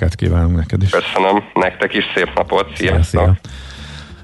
[0.00, 0.90] munkát kívánunk neked is.
[0.90, 3.04] Köszönöm, nektek is szép napot, sziasztok!
[3.04, 3.50] Szia, szia.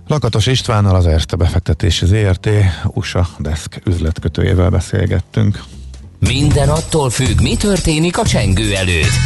[0.06, 2.48] Lakatos Istvánnal az Erste befektetési ZRT
[2.86, 5.62] USA Desk üzletkötőjével beszélgettünk.
[6.18, 9.16] Minden attól függ, mi történik a csengő előtt.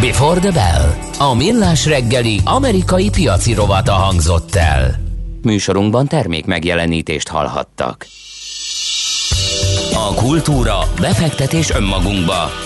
[0.00, 0.94] Before the Bell.
[1.18, 4.98] A millás reggeli amerikai piaci rovata hangzott el.
[5.42, 8.06] Műsorunkban termék megjelenítést hallhattak.
[9.94, 12.65] A kultúra, befektetés önmagunkba.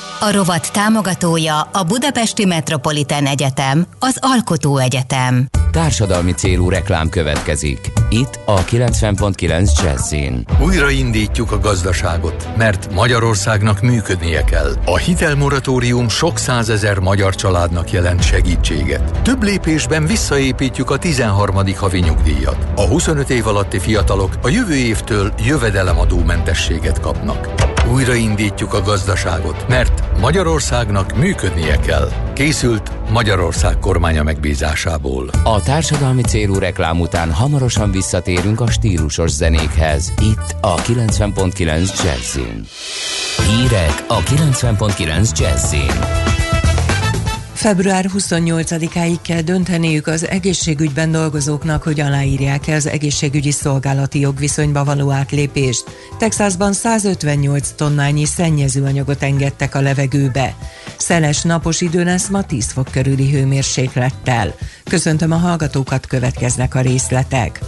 [0.23, 5.45] A rovat támogatója a Budapesti Metropolitán Egyetem, az Alkotó Egyetem.
[5.71, 7.91] Társadalmi célú reklám következik.
[8.09, 10.45] Itt a 90.9 Jazzin.
[10.59, 14.73] Újraindítjuk a gazdaságot, mert Magyarországnak működnie kell.
[14.85, 19.21] A hitelmoratórium sok százezer magyar családnak jelent segítséget.
[19.21, 21.75] Több lépésben visszaépítjük a 13.
[21.75, 22.67] havi nyugdíjat.
[22.75, 27.71] A 25 év alatti fiatalok a jövő évtől jövedelemadómentességet kapnak.
[27.91, 32.09] Újraindítjuk a gazdaságot, mert Magyarországnak működnie kell.
[32.33, 35.29] Készült Magyarország kormánya megbízásából.
[35.43, 40.13] A társadalmi célú reklám után hamarosan visszatérünk a stílusos zenékhez.
[40.21, 42.65] Itt a 90.9 Jazzin.
[43.47, 46.30] Hírek a 90.9 Jazzin.
[47.61, 55.83] Február 28-áig kell dönteniük az egészségügyben dolgozóknak, hogy aláírják-e az egészségügyi szolgálati jogviszonyba való átlépést.
[56.17, 60.55] Texasban 158 tonnányi szennyezőanyagot engedtek a levegőbe.
[60.97, 64.55] Szeles napos idő lesz ma 10 fok körüli hőmérséklettel.
[64.83, 67.59] Köszöntöm a hallgatókat, következnek a részletek.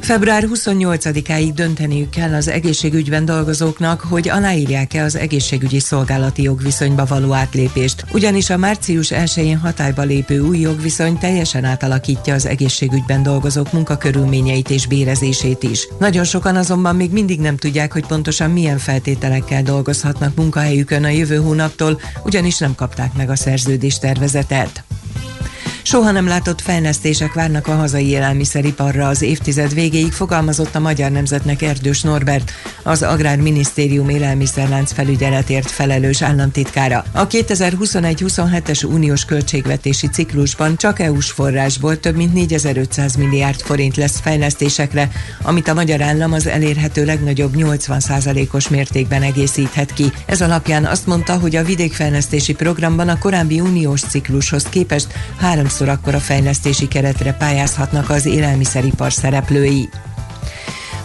[0.00, 8.04] Február 28-áig dönteniük kell az egészségügyben dolgozóknak, hogy aláírják-e az egészségügyi szolgálati jogviszonyba való átlépést,
[8.12, 14.86] ugyanis a március 1-én hatályba lépő új jogviszony teljesen átalakítja az egészségügyben dolgozók munkakörülményeit és
[14.86, 15.88] bérezését is.
[15.98, 21.36] Nagyon sokan azonban még mindig nem tudják, hogy pontosan milyen feltételekkel dolgozhatnak munkahelyükön a jövő
[21.36, 24.84] hónaptól, ugyanis nem kapták meg a szerződés tervezetet.
[25.82, 31.62] Soha nem látott fejlesztések várnak a hazai élelmiszeriparra az évtized végéig, fogalmazott a Magyar Nemzetnek
[31.62, 32.52] Erdős Norbert,
[32.82, 37.04] az Agrárminisztérium élelmiszerlánc felügyeletért felelős államtitkára.
[37.12, 45.10] A 2021-27-es uniós költségvetési ciklusban csak EU-s forrásból több mint 4500 milliárd forint lesz fejlesztésekre,
[45.42, 50.12] amit a magyar állam az elérhető legnagyobb 80%-os mértékben egészíthet ki.
[50.26, 55.06] Ez alapján azt mondta, hogy a vidékfejlesztési programban a korábbi uniós ciklushoz képest
[55.38, 59.88] három háromszor akkora fejlesztési keretre pályázhatnak az élelmiszeripar szereplői.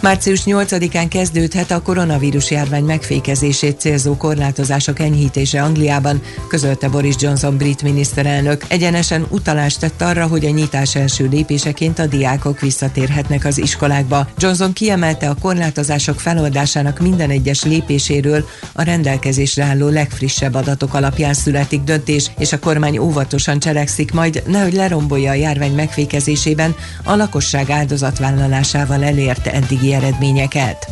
[0.05, 7.81] Március 8-án kezdődhet a koronavírus járvány megfékezését célzó korlátozások enyhítése Angliában, közölte Boris Johnson brit
[7.81, 8.63] miniszterelnök.
[8.67, 14.27] Egyenesen utalást tett arra, hogy a nyitás első lépéseként a diákok visszatérhetnek az iskolákba.
[14.37, 21.81] Johnson kiemelte a korlátozások feloldásának minden egyes lépéséről a rendelkezésre álló legfrissebb adatok alapján születik
[21.81, 29.03] döntés, és a kormány óvatosan cselekszik majd, nehogy lerombolja a járvány megfékezésében a lakosság áldozatvállalásával
[29.03, 30.87] elért eddigi eredményeket.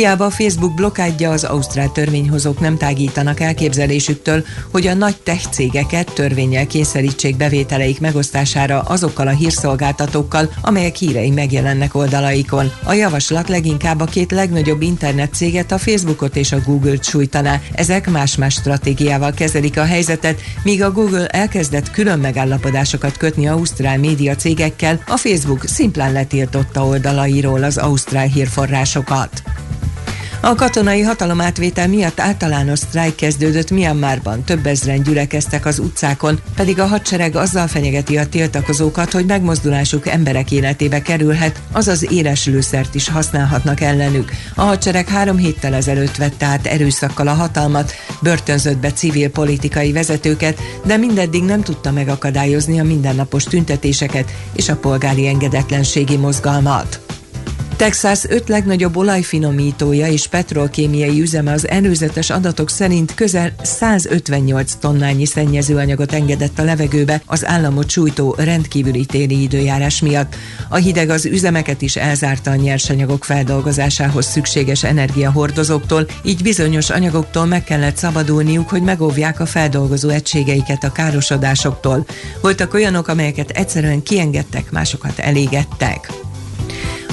[0.00, 6.12] Hiába a Facebook blokkádja az ausztrál törvényhozók nem tágítanak elképzelésüktől, hogy a nagy tech cégeket
[6.12, 12.72] törvényel kényszerítsék bevételeik megosztására azokkal a hírszolgáltatókkal, amelyek hírei megjelennek oldalaikon.
[12.84, 17.60] A javaslat leginkább a két legnagyobb internet céget, a Facebookot és a Google-t sújtaná.
[17.72, 24.34] Ezek más-más stratégiával kezelik a helyzetet, míg a Google elkezdett külön megállapodásokat kötni ausztrál média
[24.34, 29.42] cégekkel, a Facebook szimplán letiltotta oldalairól az ausztrál hírforrásokat.
[30.42, 34.44] A katonai hatalomátvétel miatt általános sztrájk kezdődött Myanmarban.
[34.44, 40.50] Több ezren gyülekeztek az utcákon, pedig a hadsereg azzal fenyegeti a tiltakozókat, hogy megmozdulásuk emberek
[40.50, 44.30] életébe kerülhet, azaz éles lőszert is használhatnak ellenük.
[44.54, 47.92] A hadsereg három héttel ezelőtt vette át erőszakkal a hatalmat,
[48.22, 54.76] börtönzött be civil politikai vezetőket, de mindeddig nem tudta megakadályozni a mindennapos tüntetéseket és a
[54.76, 57.09] polgári engedetlenségi mozgalmat.
[57.80, 66.12] Texas öt legnagyobb olajfinomítója és petrolkémiai üzeme az előzetes adatok szerint közel 158 tonnányi szennyezőanyagot
[66.12, 70.34] engedett a levegőbe az államot sújtó rendkívüli téli időjárás miatt.
[70.68, 77.64] A hideg az üzemeket is elzárta a nyersanyagok feldolgozásához szükséges energiahordozóktól, így bizonyos anyagoktól meg
[77.64, 82.06] kellett szabadulniuk, hogy megóvják a feldolgozó egységeiket a károsodásoktól.
[82.40, 86.28] Voltak olyanok, amelyeket egyszerűen kiengedtek, másokat elégettek.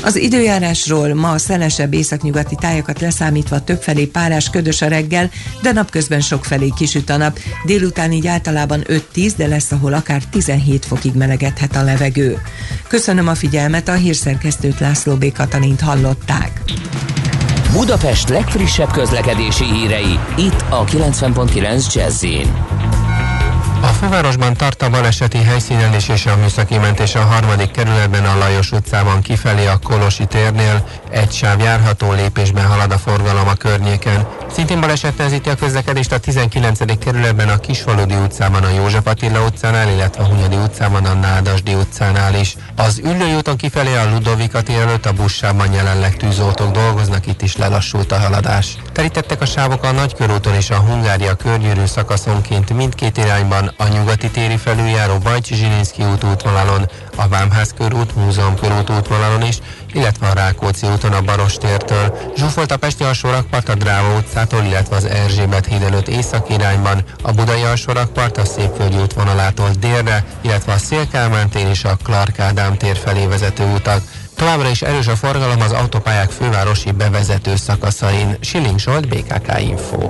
[0.04, 5.30] Az időjárásról ma a szelesebb északnyugati tájakat leszámítva többfelé párás ködös a reggel,
[5.62, 7.40] de napközben sokfelé kisüt a nap.
[7.66, 8.84] Délután így általában
[9.14, 12.42] 5-10, de lesz, ahol akár 17 fokig melegedhet a levegő.
[12.88, 15.32] Köszönöm a figyelmet, a hírszerkesztőt László B.
[15.32, 16.62] Katalint hallották.
[17.72, 22.24] Budapest legfrissebb közlekedési hírei, itt a 90.9 jazz
[23.82, 28.72] a fővárosban tart a baleseti helyszínelés és a műszaki mentés a harmadik kerületben a Lajos
[28.72, 30.88] utcában kifelé a Kolosi térnél.
[31.10, 34.28] Egy sáv járható lépésben halad a forgalom a környéken.
[34.52, 36.98] Szintén baleset nehezíti a közlekedést a 19.
[37.00, 42.36] kerületben a Kisfaludi utcában a József Attila utcánál, illetve a Hunyadi utcában a Nádasdi utcánál
[42.36, 42.56] is.
[42.76, 47.58] Az Üllői úton kifelé a Ludovika tér előtt a buszsában jelenleg tűzoltók dolgoznak, itt is
[47.58, 48.78] lelassult a haladás.
[48.92, 54.58] Terítettek a sávok a Nagykörúton és a Hungária körgyűrű szakaszonként mindkét irányban a nyugati téri
[54.58, 59.60] felüljáró Bajcsi Zsilinszki út útvonalon, a Vámház körút, Múzeum körút útvonalon is,
[59.94, 62.18] illetve a Rákóczi úton a Barostértől.
[62.36, 67.32] Zsúfolt a Pesti alsórakpart a Dráva utcától, illetve az Erzsébet híd előtt észak irányban, a
[67.32, 72.98] Budai alsórakpart a Szépvölgyi útvonalától délre, illetve a Szélkálmán tér és a Clark Ádám tér
[72.98, 74.02] felé vezető utak.
[74.36, 78.38] Továbbra is erős a forgalom az autópályák fővárosi bevezető szakaszain.
[78.42, 80.10] Siling Zsolt, BKK Info.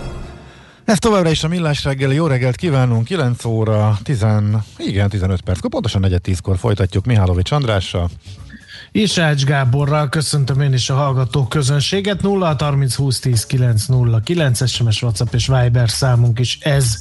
[0.91, 2.15] Ez továbbra is a Millás reggeli.
[2.15, 3.03] Jó reggelt kívánunk.
[3.03, 4.25] 9 óra 10,
[4.77, 5.69] igen, 15 perc.
[5.69, 8.09] Pontosan 4-10-kor folytatjuk Mihálovics Andrással.
[8.91, 12.21] És Ács Gáborral köszöntöm én is a hallgató közönséget.
[12.21, 16.95] 0 30 20 10 9 0 9 SMS, WhatsApp és Viber számunk is ez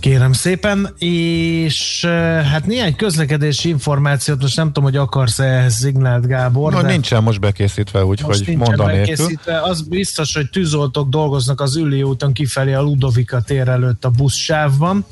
[0.00, 2.04] Kérem szépen, és
[2.50, 6.72] hát néhány közlekedési információt, most nem tudom, hogy akarsz-e ehhez szignált, Gábor.
[6.72, 9.60] No, de nincsen most bekészítve, úgyhogy mondani bekészítve.
[9.60, 15.04] Az biztos, hogy tűzoltók dolgoznak az Üli úton kifelé a Ludovika tér előtt a buszsávban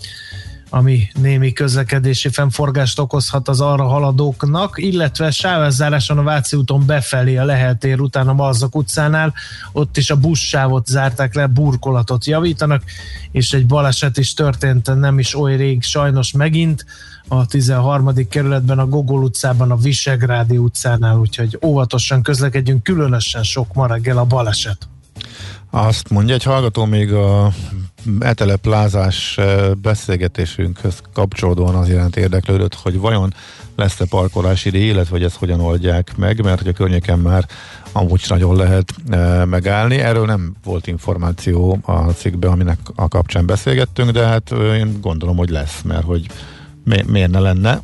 [0.70, 7.44] ami némi közlekedési fennforgást okozhat az arra haladóknak, illetve sávzáráson a Váci úton befelé a
[7.44, 9.34] Leheltér után a Balzak utcánál,
[9.72, 12.82] ott is a buszsávot zárták le, burkolatot javítanak,
[13.30, 16.84] és egy baleset is történt nem is oly rég, sajnos megint,
[17.28, 18.28] a 13.
[18.28, 24.25] kerületben, a Gogol utcában, a Visegrádi utcánál, úgyhogy óvatosan közlekedjünk, különösen sok ma reggel a
[24.25, 24.88] baleset.
[25.70, 27.52] Azt mondja egy hallgató még a
[28.20, 33.34] eteleplázás eh, beszélgetésünkhöz kapcsolódóan az iránt érdeklődött, hogy vajon
[33.78, 37.46] lesz-e parkolási díj, illetve hogy ezt hogyan oldják meg, mert hogy a környéken már
[37.92, 39.98] amúgy nagyon lehet e, megállni.
[39.98, 45.48] Erről nem volt információ a cikkben, aminek a kapcsán beszélgettünk, de hát én gondolom, hogy
[45.48, 46.26] lesz, mert hogy
[46.84, 47.80] mi, miért ne lenne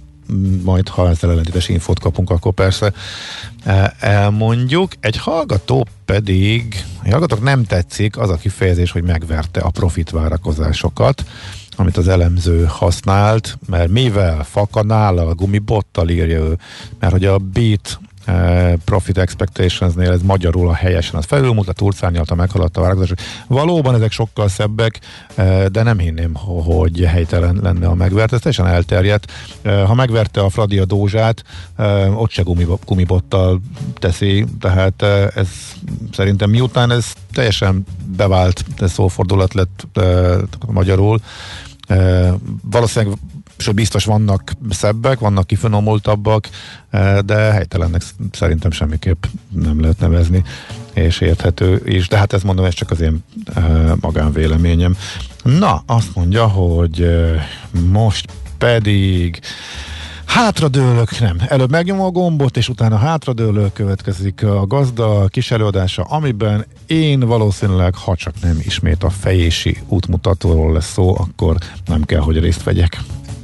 [0.62, 2.92] majd ha ezzel ellentétes infót kapunk, akkor persze
[3.64, 4.92] e, elmondjuk.
[5.00, 11.24] Egy hallgató pedig, a hallgatók nem tetszik az a kifejezés, hogy megverte a profit várakozásokat,
[11.76, 16.58] amit az elemző használt, mert mivel fakanállal, gumibottal írja ő,
[16.98, 18.03] mert hogy a beat Eh,
[18.84, 23.12] profit expectationsnél ez magyarul a helyesen, az felülmutat, túlszárnyalta, meghaladta a várakozás.
[23.46, 25.00] Valóban ezek sokkal szebbek,
[25.34, 28.32] eh, de nem hinném, hogy helytelen lenne a megvert.
[28.32, 29.32] Ez teljesen elterjedt.
[29.62, 31.44] Eh, ha megverte a Fradi a Dózsát,
[32.14, 32.42] ott se
[32.84, 33.60] gumibottal
[33.98, 35.02] teszi, tehát
[35.34, 35.48] ez
[36.12, 39.86] szerintem miután ez teljesen bevált, ez szófordulat lett
[40.66, 41.20] magyarul,
[42.70, 43.18] valószínűleg
[43.58, 46.48] és biztos vannak szebbek, vannak kifinomultabbak,
[46.90, 50.42] eh, de helytelennek szerintem semmiképp nem lehet nevezni,
[50.92, 53.64] és érthető is, de hát ezt mondom, ez csak az én eh,
[54.00, 54.96] magánvéleményem.
[55.42, 57.46] Na, azt mondja, hogy eh,
[57.90, 58.26] most
[58.58, 59.40] pedig
[60.24, 61.36] Hátradőlök, nem.
[61.48, 67.94] Előbb megnyomom a gombot, és utána hátradőlök következik a gazda kis előadása, amiben én valószínűleg,
[67.94, 71.56] ha csak nem ismét a fejési útmutatóról lesz szó, akkor
[71.86, 73.00] nem kell, hogy részt vegyek.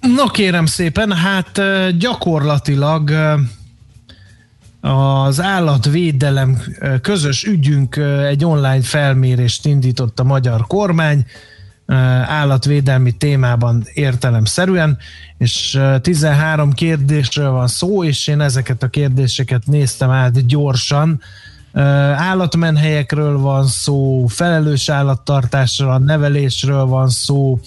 [0.00, 1.60] No kérem szépen, hát
[1.98, 3.10] gyakorlatilag
[4.80, 6.62] az állatvédelem
[7.02, 11.24] közös ügyünk egy online felmérést indított a magyar kormány
[12.26, 14.98] állatvédelmi témában értelemszerűen,
[15.38, 21.20] és 13 kérdésről van szó, és én ezeket a kérdéseket néztem át gyorsan,
[22.14, 27.58] állatmenhelyekről van szó, felelős állattartásról, nevelésről van szó,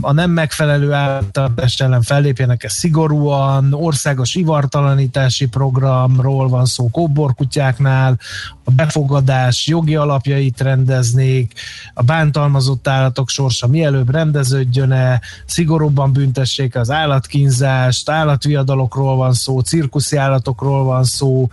[0.00, 8.18] a nem megfelelő állattartás ellen fellépjenek -e szigorúan, országos ivartalanítási programról van szó kóborkutyáknál,
[8.64, 11.52] a befogadás jogi alapjait rendeznék,
[11.94, 20.84] a bántalmazott állatok sorsa mielőbb rendeződjön-e, szigorúbban büntessék az állatkínzást, állatviadalokról van szó, cirkuszi állatokról
[20.84, 21.48] van szó,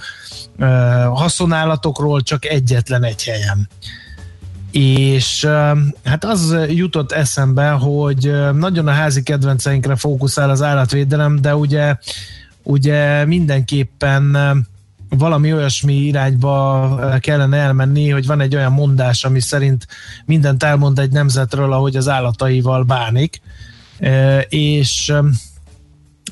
[1.13, 3.69] haszonállatokról csak egyetlen egy helyen
[4.77, 5.47] és
[6.03, 11.97] hát az jutott eszembe, hogy nagyon a házi kedvenceinkre fókuszál az állatvédelem, de ugye,
[12.63, 14.37] ugye mindenképpen
[15.09, 19.87] valami olyasmi irányba kellene elmenni, hogy van egy olyan mondás, ami szerint
[20.25, 23.41] mindent elmond egy nemzetről, ahogy az állataival bánik,
[24.49, 25.13] és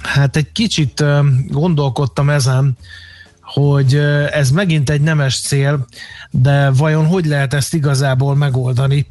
[0.01, 1.03] hát egy kicsit
[1.47, 2.77] gondolkodtam ezen,
[3.53, 3.95] hogy
[4.31, 5.85] ez megint egy nemes cél,
[6.31, 9.07] de vajon hogy lehet ezt igazából megoldani,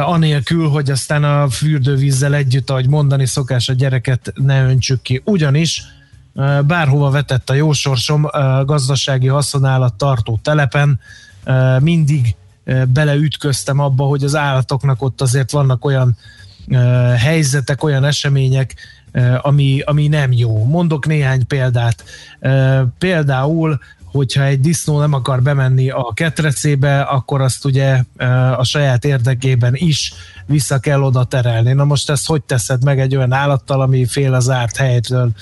[0.00, 5.22] anélkül, hogy aztán a fürdővízzel együtt, ahogy mondani szokás, a gyereket ne öntsük ki.
[5.24, 5.82] Ugyanis
[6.66, 8.26] bárhova vetett a jósorsom
[8.64, 11.00] gazdasági haszonállat tartó telepen,
[11.78, 12.34] mindig
[12.92, 16.16] beleütköztem abba, hogy az állatoknak ott azért vannak olyan
[17.16, 18.74] helyzetek, olyan események,
[19.40, 20.64] ami, ami nem jó.
[20.64, 22.04] Mondok néhány példát.
[22.98, 28.02] Például hogyha egy disznó nem akar bemenni a ketrecébe, akkor azt ugye
[28.56, 30.12] a saját érdekében is
[30.46, 31.72] vissza kell oda terelni.
[31.72, 35.32] Na most ezt hogy teszed meg egy olyan állattal, ami fél az árt helytől?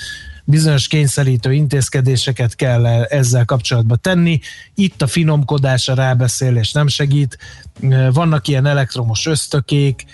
[0.45, 4.41] bizonyos kényszerítő intézkedéseket kell ezzel kapcsolatban tenni.
[4.75, 7.39] Itt a finomkodás, a rábeszélés nem segít.
[8.13, 10.05] Vannak ilyen elektromos ösztökék,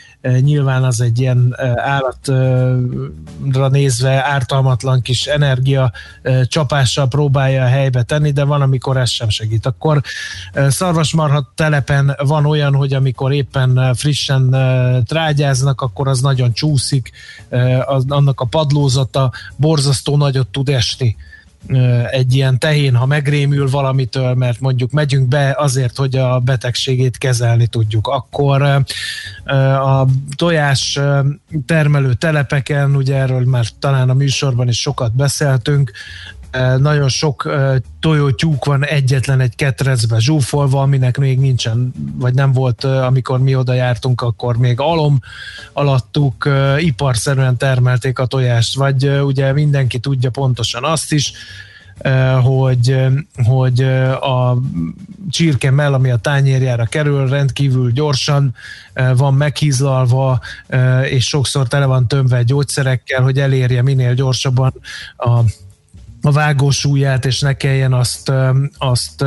[0.40, 5.92] nyilván az egy ilyen állatra nézve ártalmatlan kis energia
[6.44, 9.66] csapással próbálja a helybe tenni, de van, amikor ez sem segít.
[9.66, 10.02] Akkor
[10.68, 14.56] szarvasmarha telepen van olyan, hogy amikor éppen frissen
[15.06, 17.12] trágyáznak, akkor az nagyon csúszik,
[18.06, 21.16] annak a padlózata borzasztó nagyot tud esni
[22.10, 27.66] egy ilyen tehén, ha megrémül valamitől, mert mondjuk megyünk be azért, hogy a betegségét kezelni
[27.66, 28.62] tudjuk, akkor
[29.82, 30.06] a
[30.36, 31.00] tojás
[31.66, 35.92] termelő telepeken, ugye erről már talán a műsorban is sokat beszéltünk,
[36.78, 37.50] nagyon sok
[38.00, 43.72] tojótyúk van egyetlen egy ketrecbe zsúfolva, aminek még nincsen, vagy nem volt, amikor mi oda
[43.72, 45.20] jártunk, akkor még alom
[45.72, 51.32] alattuk, iparszerűen termelték a tojást, vagy ugye mindenki tudja pontosan azt is,
[52.42, 53.06] hogy,
[53.44, 53.82] hogy
[54.20, 54.58] a
[55.30, 58.54] csirke mell, ami a tányérjára kerül, rendkívül gyorsan
[59.16, 60.40] van meghízlalva,
[61.02, 64.72] és sokszor tele van tömve gyógyszerekkel, hogy elérje minél gyorsabban
[65.16, 65.40] a
[66.26, 68.32] a vágósúlyát, és ne kelljen azt,
[68.78, 69.24] azt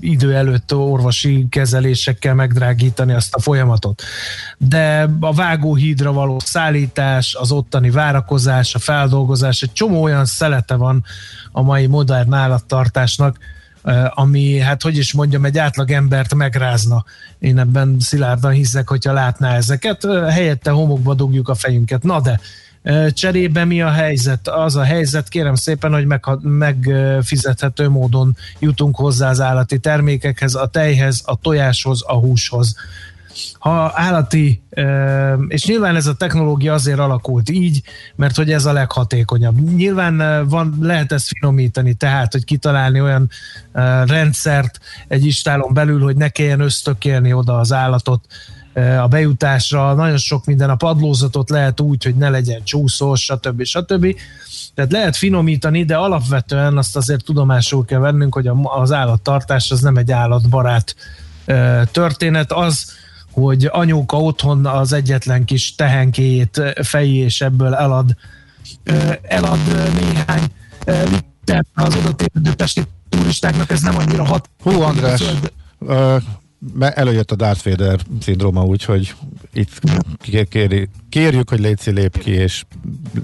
[0.00, 4.02] idő előtt orvosi kezelésekkel megdrágítani azt a folyamatot.
[4.58, 11.04] De a vágóhídra való szállítás, az ottani várakozás, a feldolgozás, egy csomó olyan szelete van
[11.52, 13.38] a mai modern állattartásnak,
[14.08, 17.04] ami, hát hogy is mondjam, egy átlag embert megrázna.
[17.38, 20.06] Én ebben szilárdan hiszek, hogyha látná ezeket.
[20.28, 22.02] Helyette homokba dugjuk a fejünket.
[22.02, 22.40] Na de,
[23.08, 24.48] Cserébe mi a helyzet?
[24.48, 30.66] Az a helyzet, kérem szépen, hogy meg, megfizethető módon jutunk hozzá az állati termékekhez, a
[30.66, 32.76] tejhez, a tojáshoz, a húshoz.
[33.58, 34.62] Ha állati,
[35.48, 37.82] és nyilván ez a technológia azért alakult így,
[38.16, 39.74] mert hogy ez a leghatékonyabb.
[39.74, 43.30] Nyilván van, lehet ezt finomítani, tehát, hogy kitalálni olyan
[44.06, 48.26] rendszert egy istálon belül, hogy ne kelljen ösztökélni oda az állatot,
[48.74, 53.64] a bejutásra, nagyon sok minden, a padlózatot lehet úgy, hogy ne legyen csúszós, stb.
[53.64, 54.16] stb.
[54.74, 59.96] Tehát lehet finomítani, de alapvetően azt azért tudomásul kell vennünk, hogy az állattartás az nem
[59.96, 60.94] egy állatbarát
[61.90, 62.52] történet.
[62.52, 62.92] Az,
[63.30, 68.16] hogy anyóka otthon az egyetlen kis tehenkéjét fejé, és ebből elad,
[69.22, 69.58] elad
[69.94, 70.44] néhány
[70.86, 72.14] liter az oda
[72.56, 74.48] pesti turistáknak, ez nem annyira hat.
[74.62, 75.22] Hú, András,
[76.80, 79.14] előjött a Darth Vader szindróma, úgyhogy
[79.52, 79.80] itt
[80.48, 82.64] kéri, kérjük, hogy Léci lép ki és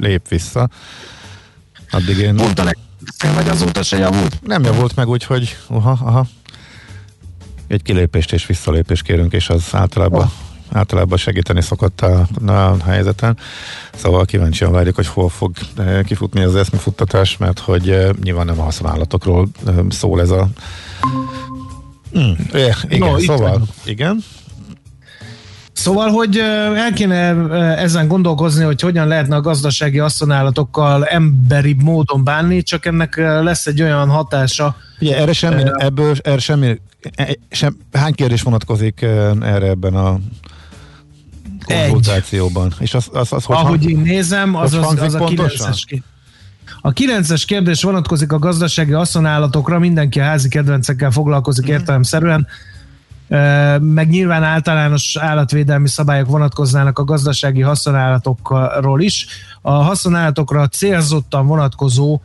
[0.00, 0.68] lép vissza.
[1.90, 2.34] Addig én...
[2.34, 2.76] Mondta leg...
[3.34, 4.40] vagy azóta se javult?
[4.42, 6.26] Nem javult meg, úgyhogy aha, aha.
[7.66, 10.30] Egy kilépést és visszalépést kérünk, és az általában oh
[10.72, 13.36] általában segíteni szokott a, a helyzeten.
[13.94, 18.60] Szóval kíváncsian várjuk, hogy hol fog eh, kifutni az eszmefuttatás, mert hogy eh, nyilván nem
[18.60, 20.48] a használatokról eh, szól ez a
[22.18, 24.24] Mm, igen, no, szóval, igen.
[25.72, 26.38] Szóval, hogy
[26.76, 27.34] el kéne
[27.76, 33.82] ezen gondolkozni, hogy hogyan lehetne a gazdasági asszonálatokkal emberi módon bánni, csak ennek lesz egy
[33.82, 34.76] olyan hatása.
[35.00, 36.80] Ugye erre semmi, ebből erre semmi,
[37.14, 39.02] e, sem, hány kérdés vonatkozik
[39.40, 40.18] erre ebben a
[41.64, 42.72] konzultációban?
[42.78, 42.82] Egy.
[42.82, 46.02] És az, az, az, hogy Ahogy hang, én nézem, az, az, az a 9-es
[46.80, 51.72] a kilences kérdés vonatkozik a gazdasági asszonállatokra, mindenki a házi kedvencekkel foglalkozik mm.
[51.72, 52.46] értelemszerűen,
[53.80, 59.26] meg nyilván általános állatvédelmi szabályok vonatkoznának a gazdasági haszonállatokról is.
[59.60, 62.20] A haszonállatokra célzottan vonatkozó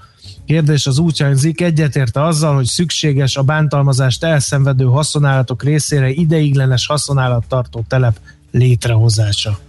[0.45, 7.85] kérdés az úgy hangzik, egyetérte azzal, hogy szükséges a bántalmazást elszenvedő haszonállatok részére ideiglenes haszonállattartó
[7.87, 8.19] telep
[8.51, 9.59] létrehozása.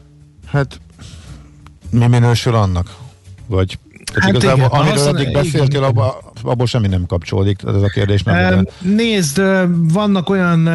[0.46, 0.80] Hát
[1.90, 2.96] mi minősül annak?
[3.46, 3.78] Vagy
[4.12, 8.22] tehát hát igazából, igen, amiről addig beszéltél, abba, abból semmi nem kapcsolódik, ez a kérdés
[8.22, 8.66] nem.
[8.80, 9.42] Nézd,
[9.92, 10.68] vannak olyan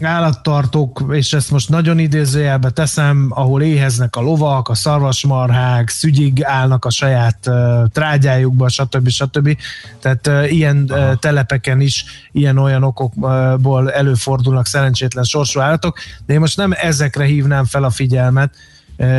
[0.00, 6.84] állattartók, és ezt most nagyon idézőjelbe teszem, ahol éheznek a lovak, a szarvasmarhák, szügyig állnak
[6.84, 7.50] a saját
[7.92, 9.08] trágyájukba, stb.
[9.08, 9.56] stb.
[10.00, 11.14] Tehát ilyen Aha.
[11.14, 17.84] telepeken is ilyen-olyan okokból előfordulnak szerencsétlen sorsú állatok, de én most nem ezekre hívnám fel
[17.84, 18.54] a figyelmet,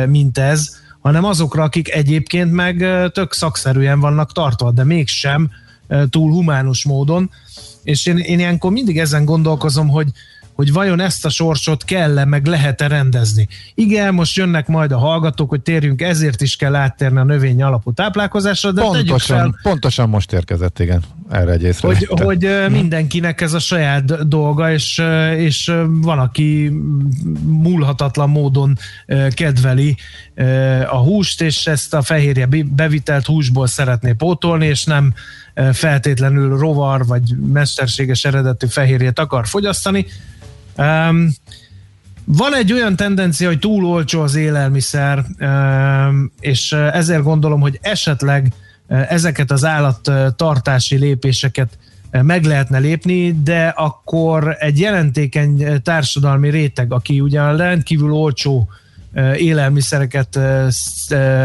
[0.06, 2.76] mint ez, hanem azokra, akik egyébként meg
[3.12, 5.50] tök szakszerűen vannak tartva, de mégsem
[6.10, 7.30] túl humánus módon.
[7.82, 10.08] És én, én ilyenkor mindig ezen gondolkozom, hogy,
[10.54, 13.48] hogy vajon ezt a sorsot kell-e, meg lehet-e rendezni.
[13.74, 17.92] Igen, most jönnek majd a hallgatók, hogy térjünk, ezért is kell áttérni a növény alapú
[17.92, 22.72] táplálkozásra, de pontosan, fel, pontosan most érkezett, igen, erre egy Hogy, hogy hm.
[22.72, 25.02] mindenkinek ez a saját dolga, és,
[25.36, 26.72] és van, aki
[27.46, 28.78] múlhatatlan módon
[29.34, 29.96] kedveli
[30.90, 35.14] a húst, és ezt a fehérje bevitelt húsból szeretné pótolni, és nem
[35.72, 40.06] feltétlenül rovar vagy mesterséges eredetű fehérjét akar fogyasztani,
[42.24, 45.24] van egy olyan tendencia, hogy túl olcsó az élelmiszer,
[46.40, 48.52] és ezért gondolom, hogy esetleg
[48.88, 51.78] ezeket az állattartási lépéseket
[52.10, 58.68] meg lehetne lépni, de akkor egy jelentékeny társadalmi réteg, aki ugyan rendkívül olcsó
[59.36, 60.38] élelmiszereket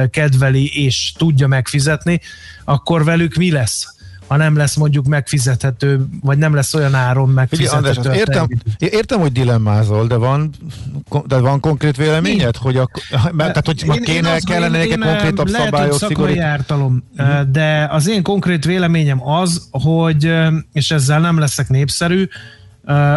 [0.09, 2.21] kedveli és tudja megfizetni,
[2.63, 3.95] akkor velük mi lesz?
[4.27, 7.87] ha nem lesz mondjuk megfizethető, vagy nem lesz olyan áron megfizethető.
[7.87, 8.47] Figyelj, András, értem,
[8.77, 10.49] értem, hogy dilemmázol, de van,
[11.25, 12.55] de van konkrét véleményed?
[12.55, 16.39] Hogy a, mert, tehát, hogy én, kéne, én kellene egy konkrétabb lehet, szabályot szigorít...
[16.39, 17.41] ártalom, uh-huh.
[17.41, 20.33] de az én konkrét véleményem az, hogy,
[20.73, 22.27] és ezzel nem leszek népszerű,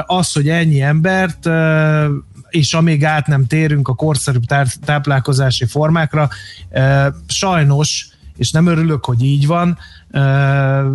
[0.06, 1.48] az, hogy ennyi embert
[2.48, 4.44] és amíg át nem térünk a korszerűbb
[4.84, 6.28] táplálkozási formákra,
[7.28, 9.78] sajnos, és nem örülök, hogy így van,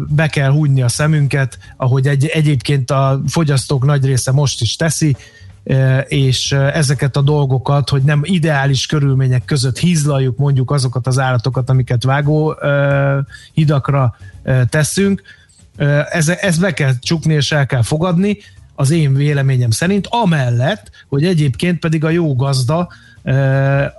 [0.08, 5.16] be kell hújni a szemünket, ahogy egy, egyébként a fogyasztók nagy része most is teszi,
[6.08, 12.04] és ezeket a dolgokat, hogy nem ideális körülmények között hízlaljuk mondjuk azokat az állatokat, amiket
[12.04, 12.56] vágó
[13.54, 14.16] hidakra
[14.70, 15.22] teszünk,
[16.10, 18.38] ez, ez be kell csukni és el kell fogadni,
[18.84, 22.88] az én véleményem szerint, amellett, hogy egyébként pedig a jó gazda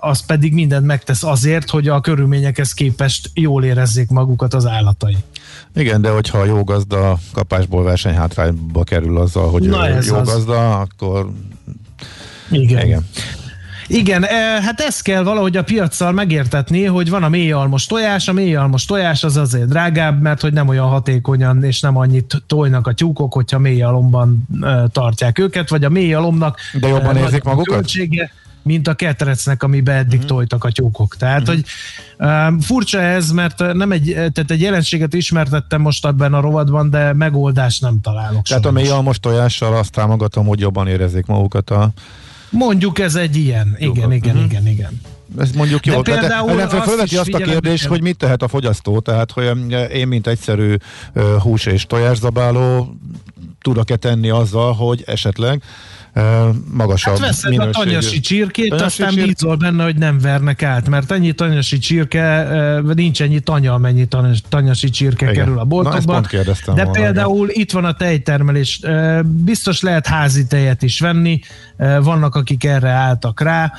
[0.01, 5.17] az pedig mindent megtesz azért, hogy a körülményekhez képest jól érezzék magukat az állatai.
[5.75, 10.27] Igen, de hogyha a jó gazda kapásból versenyhátrányba kerül azzal, hogy Na jó az.
[10.29, 11.31] gazda, akkor
[12.51, 12.87] igen.
[12.87, 13.07] igen.
[13.87, 14.25] Igen,
[14.63, 19.25] hát ezt kell valahogy a piaccal megértetni, hogy van a mélyalmos tojás, a mélyalmos tojás
[19.25, 23.59] az azért drágább, mert hogy nem olyan hatékonyan és nem annyit tojnak a tyúkok, hogyha
[23.59, 24.49] mélyalomban
[24.93, 27.75] tartják őket, vagy a mélyalomnak De jobban érzik magukat?
[27.75, 28.31] Költsége,
[28.63, 30.37] mint a ketrecnek, amiben eddig uh-huh.
[30.37, 31.17] tojtak a tyúkok.
[31.17, 31.55] Tehát, uh-huh.
[31.55, 31.65] hogy
[32.29, 37.13] um, furcsa ez, mert nem egy, tehát egy jelenséget ismertettem most ebben a rovadban, de
[37.13, 38.43] megoldást nem találok.
[38.43, 41.91] Tehát a most tojással azt támogatom, hogy jobban érezzék magukat a
[42.55, 43.77] Mondjuk ez egy ilyen.
[43.79, 44.51] Igen, igen, igen, uh-huh.
[44.51, 45.01] igen, igen.
[45.39, 46.03] Ez mondjuk jó.
[46.03, 49.01] De például de, azt, azt, azt a kérdést, hogy mit tehet a fogyasztó.
[49.01, 49.53] Tehát, hogy
[49.93, 50.75] én, mint egyszerű
[51.39, 52.97] hús és tojászabáló
[53.61, 55.63] tudok-e tenni azzal, hogy esetleg
[56.73, 57.71] magasabb hát veszed minőségű.
[57.71, 59.27] a tanyasi csirkét, tanyasi aztán csirke...
[59.27, 62.49] bízol benne, hogy nem vernek át, mert ennyi tanyasi csirke,
[62.95, 64.09] nincs ennyi tanya, amennyi
[64.49, 65.37] tanyasi csirke Igen.
[65.37, 66.21] kerül a boltokba.
[66.21, 67.61] De volna, például igen.
[67.61, 68.81] itt van a tejtermelés,
[69.23, 71.41] biztos lehet házi tejet is venni,
[72.03, 73.73] vannak akik erre álltak rá,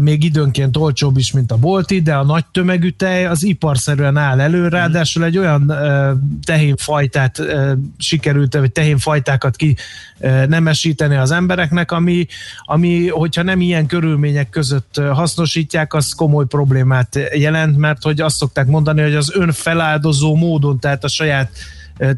[0.00, 4.40] még időnként olcsóbb is, mint a bolti, de a nagy tömegű tej az iparszerűen áll
[4.40, 5.72] elő, ráadásul egy olyan
[6.44, 7.42] tehénfajtát
[7.98, 9.76] sikerült, vagy tehénfajtákat ki
[10.48, 12.26] nemesíteni az embereknek, ami,
[12.64, 18.66] ami, hogyha nem ilyen körülmények között hasznosítják, az komoly problémát jelent, mert hogy azt szokták
[18.66, 21.50] mondani, hogy az önfeláldozó módon, tehát a saját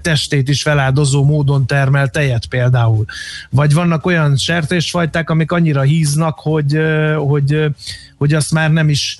[0.03, 3.05] testét is feláldozó módon termel tejet például.
[3.51, 6.79] Vagy vannak olyan sertésfajták, amik annyira híznak, hogy,
[7.17, 7.65] hogy,
[8.17, 9.19] hogy azt már nem is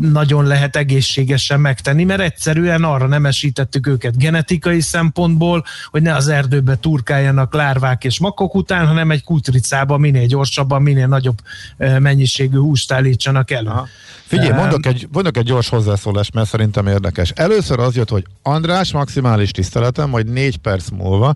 [0.00, 6.76] nagyon lehet egészségesen megtenni, mert egyszerűen arra nemesítettük őket genetikai szempontból, hogy ne az erdőbe
[6.76, 11.38] turkáljanak lárvák és makok után, hanem egy kutricába minél gyorsabban, minél nagyobb
[11.76, 13.68] mennyiségű húst állítsanak elő.
[13.68, 13.86] Aha.
[14.26, 17.30] Figyelj, mondok egy, mondok egy gyors hozzászólást, mert szerintem érdekes.
[17.30, 21.34] Először az jött, hogy András maximális tiszteletem, majd négy perc múlva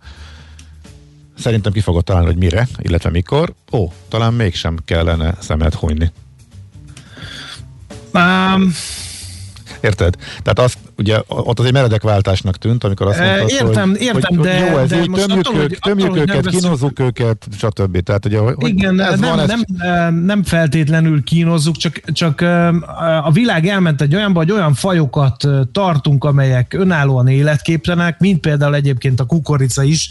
[1.38, 3.54] szerintem ki fogod találni, hogy mire, illetve mikor.
[3.72, 6.12] Ó, talán mégsem kellene szemet hunyni.
[8.12, 8.74] Um,
[9.80, 10.16] Érted?
[10.42, 14.46] Tehát azt, ugye ott az egy meredekváltásnak tűnt, amikor azt mondtad, értem, hogy, értem, hogy,
[14.46, 18.00] de, jó, ez de így, tömjük, attól, ők, tömjük attól, őket, kínozzuk őket, stb.
[18.00, 20.14] Tehát, ugye, hogy Igen, ez nem, van, nem, ez...
[20.24, 22.40] nem feltétlenül kínozzuk, csak, csak
[23.24, 29.20] a világ elment egy olyanba, hogy olyan fajokat tartunk, amelyek önállóan életképtelenek, mint például egyébként
[29.20, 30.08] a kukorica is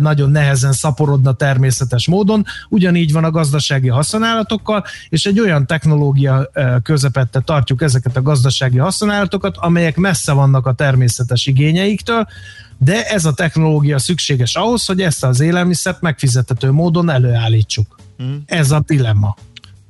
[0.00, 2.44] nagyon nehezen szaporodna természetes módon.
[2.68, 6.50] Ugyanígy van a gazdasági használatokkal, és egy olyan technológia
[6.82, 12.26] közepette tartjuk ezeket a gazdasági használatokat, amelyek messze vannak a természetes igényeiktől,
[12.78, 17.98] de ez a technológia szükséges ahhoz, hogy ezt az élelmiszert megfizethető módon előállítsuk.
[18.22, 18.36] Mm.
[18.46, 19.36] Ez a dilemma.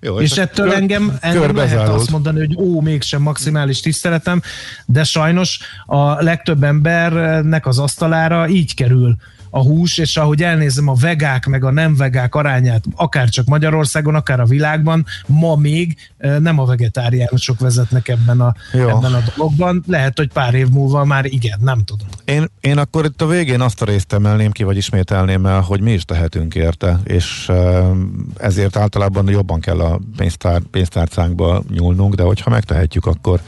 [0.00, 4.42] Jó, és, és ettől kör, engem, engem lehet azt mondani, hogy ó, mégsem maximális tiszteletem,
[4.86, 9.16] de sajnos a legtöbb embernek az asztalára így kerül
[9.54, 14.14] a hús, és ahogy elnézem a vegák meg a nem vegák arányát, akár csak Magyarországon,
[14.14, 15.96] akár a világban, ma még
[16.38, 19.84] nem a vegetáriánusok vezetnek ebben a, ebben a dologban.
[19.86, 22.06] Lehet, hogy pár év múlva már igen, nem tudom.
[22.24, 25.80] Én, én akkor itt a végén azt a részt emelném ki, vagy ismételném el, hogy
[25.80, 27.50] mi is tehetünk érte, és
[28.36, 33.40] ezért általában jobban kell a pénztár, pénztárcánkba nyúlnunk, de hogyha megtehetjük, akkor,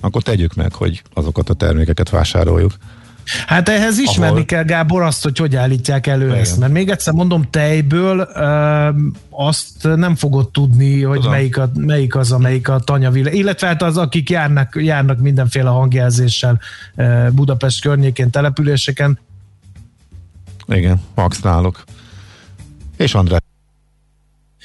[0.00, 2.72] akkor tegyük meg, hogy azokat a termékeket vásároljuk.
[3.46, 4.44] Hát ehhez ismerni ahol...
[4.44, 6.38] kell, Gábor, azt, hogy hogy állítják elő Igen.
[6.38, 6.58] ezt.
[6.58, 8.88] Mert még egyszer mondom, tejből ö,
[9.30, 13.32] azt nem fogod tudni, hogy melyik, a, melyik az, amelyik a tanyavile.
[13.32, 16.60] Illetve hát az, akik járnak, járnak mindenféle hangjelzéssel
[16.94, 19.18] ö, Budapest környékén, településeken.
[20.66, 21.84] Igen, max náluk.
[22.96, 23.40] És András.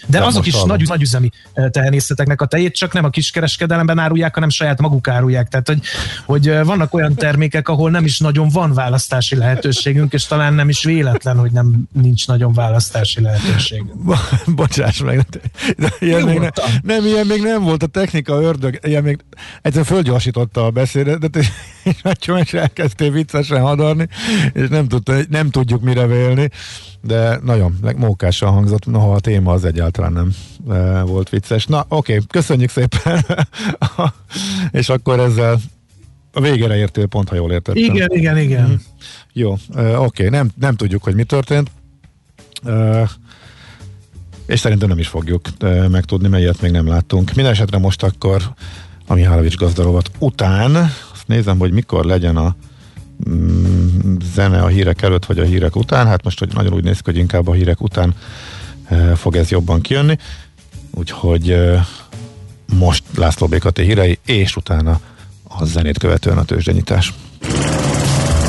[0.05, 4.33] De, azok is nagy, nagy üzemi eh, tehenészeteknek a tejét, csak nem a kiskereskedelemben árulják,
[4.33, 5.47] hanem saját maguk árulják.
[5.47, 5.81] Tehát, hogy,
[6.25, 10.69] hogy eh, vannak olyan termékek, ahol nem is nagyon van választási lehetőségünk, és talán nem
[10.69, 13.83] is véletlen, hogy nem nincs nagyon választási lehetőség.
[14.55, 15.25] Bocsáss meg,
[15.99, 16.49] ilyen még ne,
[16.81, 19.19] nem, ilyen még nem volt a technika ördög, ilyen még
[19.55, 21.49] egyszerűen fölgyorsította a beszédet, és,
[22.43, 24.07] és elkezdtél viccesen hadarni,
[24.53, 26.49] és nem, tudta, nem tudjuk mire vélni
[27.01, 30.31] de nagyon mókásan hangzott, noha a téma az egyáltalán nem
[30.69, 31.65] e, volt vicces.
[31.65, 33.25] Na, oké, okay, köszönjük szépen,
[34.71, 35.59] és akkor ezzel
[36.33, 37.83] a végére értél pont, ha jól értettem.
[37.83, 38.69] Igen, igen, igen.
[38.69, 38.73] Mm.
[39.33, 41.71] Jó, e, oké, okay, nem, nem tudjuk, hogy mi történt.
[42.65, 43.09] E,
[44.45, 47.33] és szerintem nem is fogjuk e, megtudni, melyet még nem láttunk.
[47.33, 48.41] Minden esetre most akkor
[49.07, 50.75] a Mihálovics gazdarovat után,
[51.13, 52.55] azt nézem, hogy mikor legyen a
[53.29, 56.07] Mm, zene a hírek előtt, vagy a hírek után.
[56.07, 58.15] Hát most hogy nagyon úgy néz ki, hogy inkább a hírek után
[59.15, 60.17] fog ez jobban kijönni.
[60.91, 61.55] Úgyhogy
[62.73, 64.99] most László Békati hírei, és utána
[65.47, 67.13] a zenét követően a tőzsdenyítás.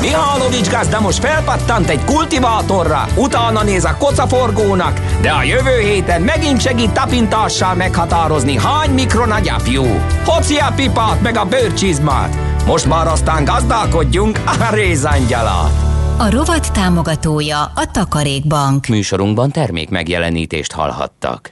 [0.01, 6.61] Mihálovics gazda most felpattant egy kultivátorra, utána néz a kocaforgónak, de a jövő héten megint
[6.61, 9.83] segít tapintással meghatározni, hány mikron a gyapjú.
[10.25, 15.90] Hoci a pipát meg a bőrcsizmát, most már aztán gazdálkodjunk a rézangyala!
[16.21, 18.87] A rovat támogatója a Takarékbank.
[18.87, 21.51] Műsorunkban termék megjelenítést hallhattak.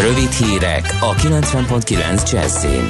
[0.00, 2.88] Rövid hírek a 90.9 Jazzin.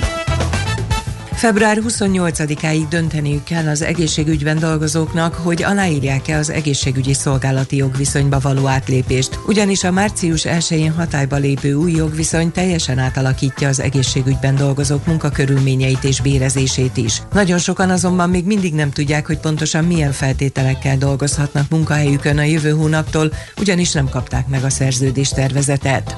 [1.33, 9.39] Február 28-áig dönteniük kell az egészségügyben dolgozóknak, hogy aláírják-e az egészségügyi szolgálati jogviszonyba való átlépést,
[9.47, 16.21] ugyanis a március 1-én hatályba lépő új jogviszony teljesen átalakítja az egészségügyben dolgozók munkakörülményeit és
[16.21, 17.23] bérezését is.
[17.33, 22.71] Nagyon sokan azonban még mindig nem tudják, hogy pontosan milyen feltételekkel dolgozhatnak munkahelyükön a jövő
[22.71, 26.17] hónaptól, ugyanis nem kapták meg a szerződés tervezetet.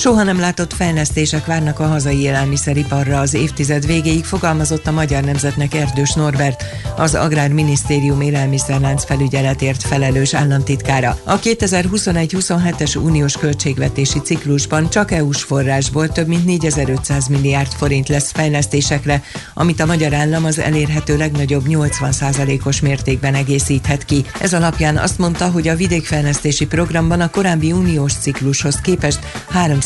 [0.00, 5.74] Soha nem látott fejlesztések várnak a hazai élelmiszeriparra az évtized végéig, fogalmazott a Magyar Nemzetnek
[5.74, 6.64] Erdős Norbert,
[6.96, 11.18] az Agrárminisztérium élelmiszerlánc felügyeletért felelős államtitkára.
[11.24, 19.22] A 2021-27-es uniós költségvetési ciklusban csak EU-s forrásból több mint 4500 milliárd forint lesz fejlesztésekre,
[19.54, 24.24] amit a magyar állam az elérhető legnagyobb 80%-os mértékben egészíthet ki.
[24.40, 29.18] Ez alapján azt mondta, hogy a vidékfejlesztési programban a korábbi uniós ciklushoz képest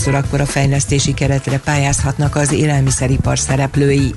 [0.04, 4.14] háromszor háromszor a fejlesztési keretre pályázhatnak az élelmiszeripar szereplői.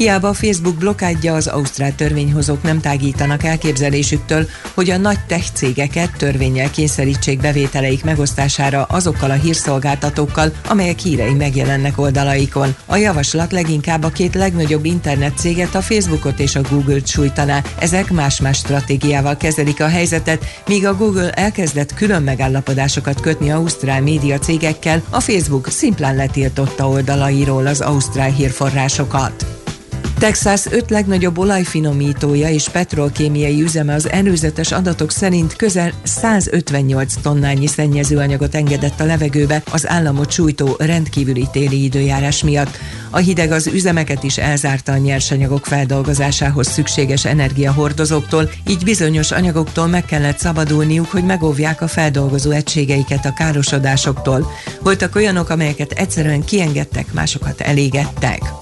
[0.00, 6.16] Hiába a Facebook blokádja az ausztrál törvényhozók nem tágítanak elképzelésüktől, hogy a nagy tech cégeket
[6.16, 12.74] törvényel kényszerítsék bevételeik megosztására azokkal a hírszolgáltatókkal, amelyek hírei megjelennek oldalaikon.
[12.86, 17.62] A javaslat leginkább a két legnagyobb internet céget, a Facebookot és a Google-t sújtaná.
[17.78, 24.38] Ezek más-más stratégiával kezelik a helyzetet, míg a Google elkezdett külön megállapodásokat kötni ausztrál média
[24.38, 29.59] cégekkel, a Facebook szimplán letiltotta oldalairól az ausztrál hírforrásokat.
[30.18, 38.54] Texas öt legnagyobb olajfinomítója és petrolkémiai üzeme az előzetes adatok szerint közel 158 tonnányi szennyezőanyagot
[38.54, 42.78] engedett a levegőbe az államot sújtó rendkívüli téli időjárás miatt.
[43.10, 50.04] A hideg az üzemeket is elzárta a nyersanyagok feldolgozásához szükséges energiahordozóktól, így bizonyos anyagoktól meg
[50.04, 54.50] kellett szabadulniuk, hogy megóvják a feldolgozó egységeiket a károsodásoktól.
[54.80, 58.59] Voltak olyanok, amelyeket egyszerűen kiengedtek, másokat elégettek.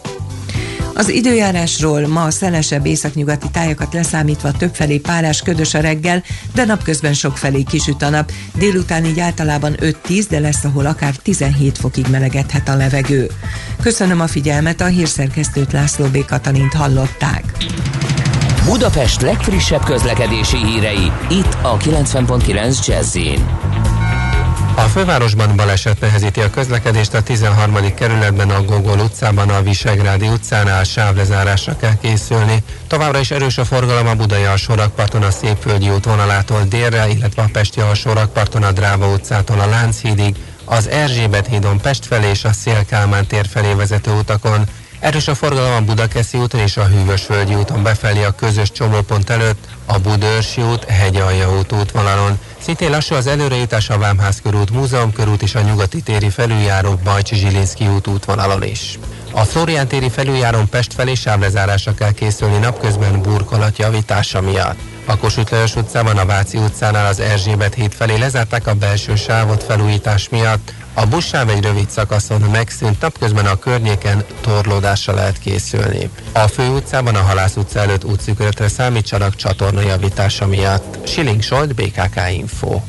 [0.99, 6.23] Az időjárásról ma a szelesebb északnyugati tájakat leszámítva többfelé párás ködös a reggel,
[6.55, 8.33] de napközben sokfelé kisüt a nap.
[8.55, 13.31] Délután így általában 5-10, de lesz, ahol akár 17 fokig melegedhet a levegő.
[13.83, 16.25] Köszönöm a figyelmet, a hírszerkesztőt László B.
[16.25, 17.45] Katalint hallották.
[18.65, 23.17] Budapest legfrissebb közlekedési hírei, itt a 90.9 jazz
[24.79, 27.95] a fővárosban baleset nehezíti a közlekedést a 13.
[27.95, 32.63] kerületben a Gogol utcában, a Visegrádi utcánál sávlezárásra kell készülni.
[32.87, 37.49] Továbbra is erős a forgalom a Budai alsórakparton a Szépföldi út vonalától délre, illetve a
[37.53, 43.27] Pesti alsórakparton a Dráva utcától a Lánchídig, az Erzsébet hídon Pest felé és a Szél-Kálmán
[43.27, 44.65] tér felé vezető utakon.
[45.01, 49.69] Erős a forgalom a Budakeszi úton és a Hűvösvölgyi úton befelé a közös csomópont előtt,
[49.87, 52.39] a Budörsi út, Hegyalja út útvonalon.
[52.59, 57.37] Szintén lassú az előrejutás a Vámház körút, Múzeum körút és a nyugati téri felüljáró Bajcsi
[57.37, 58.99] Zsilinszki út útvonalon is.
[59.33, 64.79] A Florián téri felüljáron Pest felé sávlezárásra kell készülni napközben burkolat javítása miatt.
[65.05, 69.63] A Kossuth Lajos utcában, a Váci utcánál az Erzsébet híd felé lezárták a belső sávot
[69.63, 70.73] felújítás miatt.
[70.95, 76.11] A buszsáv egy rövid szakaszon megszűnt, napközben a környéken torlódásra lehet készülni.
[76.33, 81.09] A fő utcában, a Halász utca előtt útszűkületre számítsanak csatorna javítása miatt.
[81.09, 82.81] Siling Solt, BKK Info.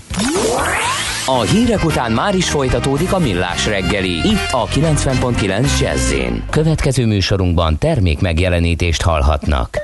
[1.32, 4.10] A hírek után már is folytatódik a millás reggeli.
[4.10, 6.14] Itt a 90.9 jazz
[6.50, 9.78] Következő műsorunkban termék megjelenítést hallhatnak.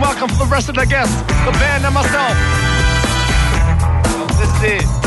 [0.00, 2.36] Welcome for the rest of the guests, the band and myself.
[4.38, 5.01] This is it.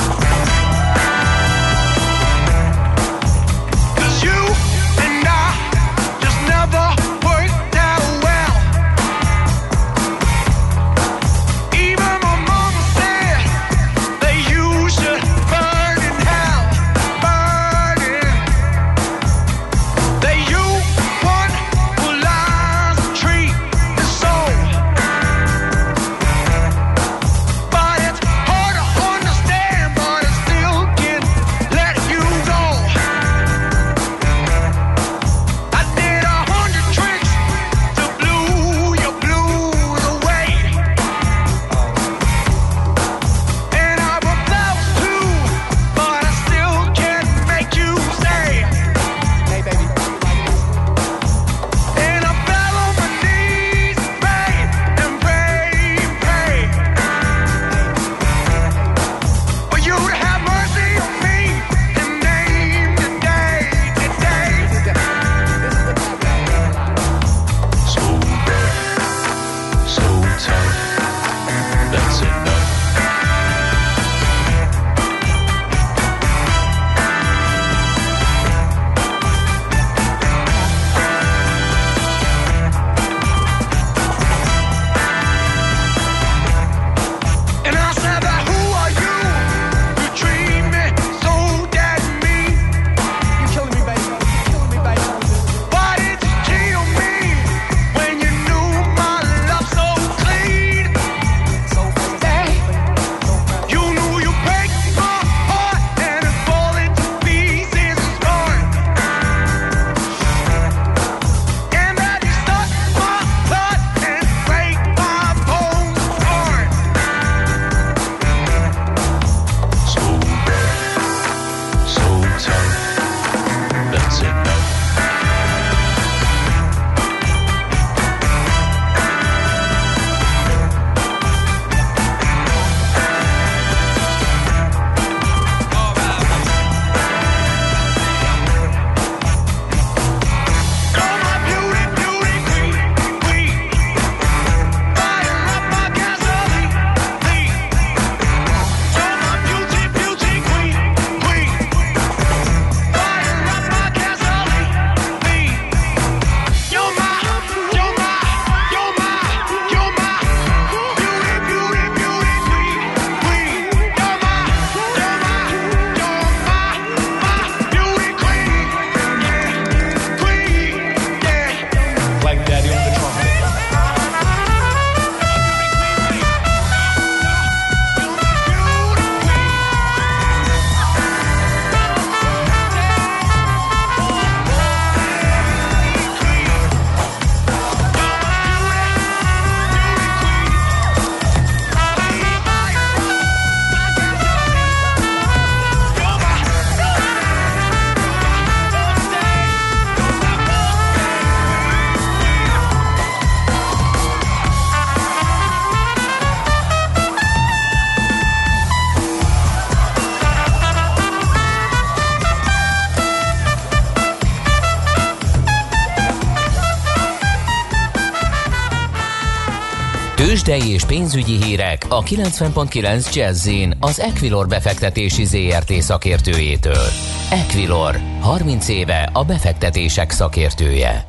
[220.55, 223.49] Tőzsdei és pénzügyi hírek a 90.9 jazz
[223.79, 226.85] az Equilor befektetési ZRT szakértőjétől.
[227.31, 231.05] Equilor, 30 éve a befektetések szakértője.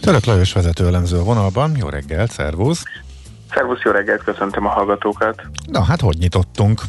[0.00, 1.76] Török Lajos vezető elemző a vonalban.
[1.76, 2.82] Jó reggelt, szervusz!
[3.50, 5.42] Szervusz, jó reggelt, köszöntöm a hallgatókat!
[5.66, 6.80] Na hát, hogy nyitottunk?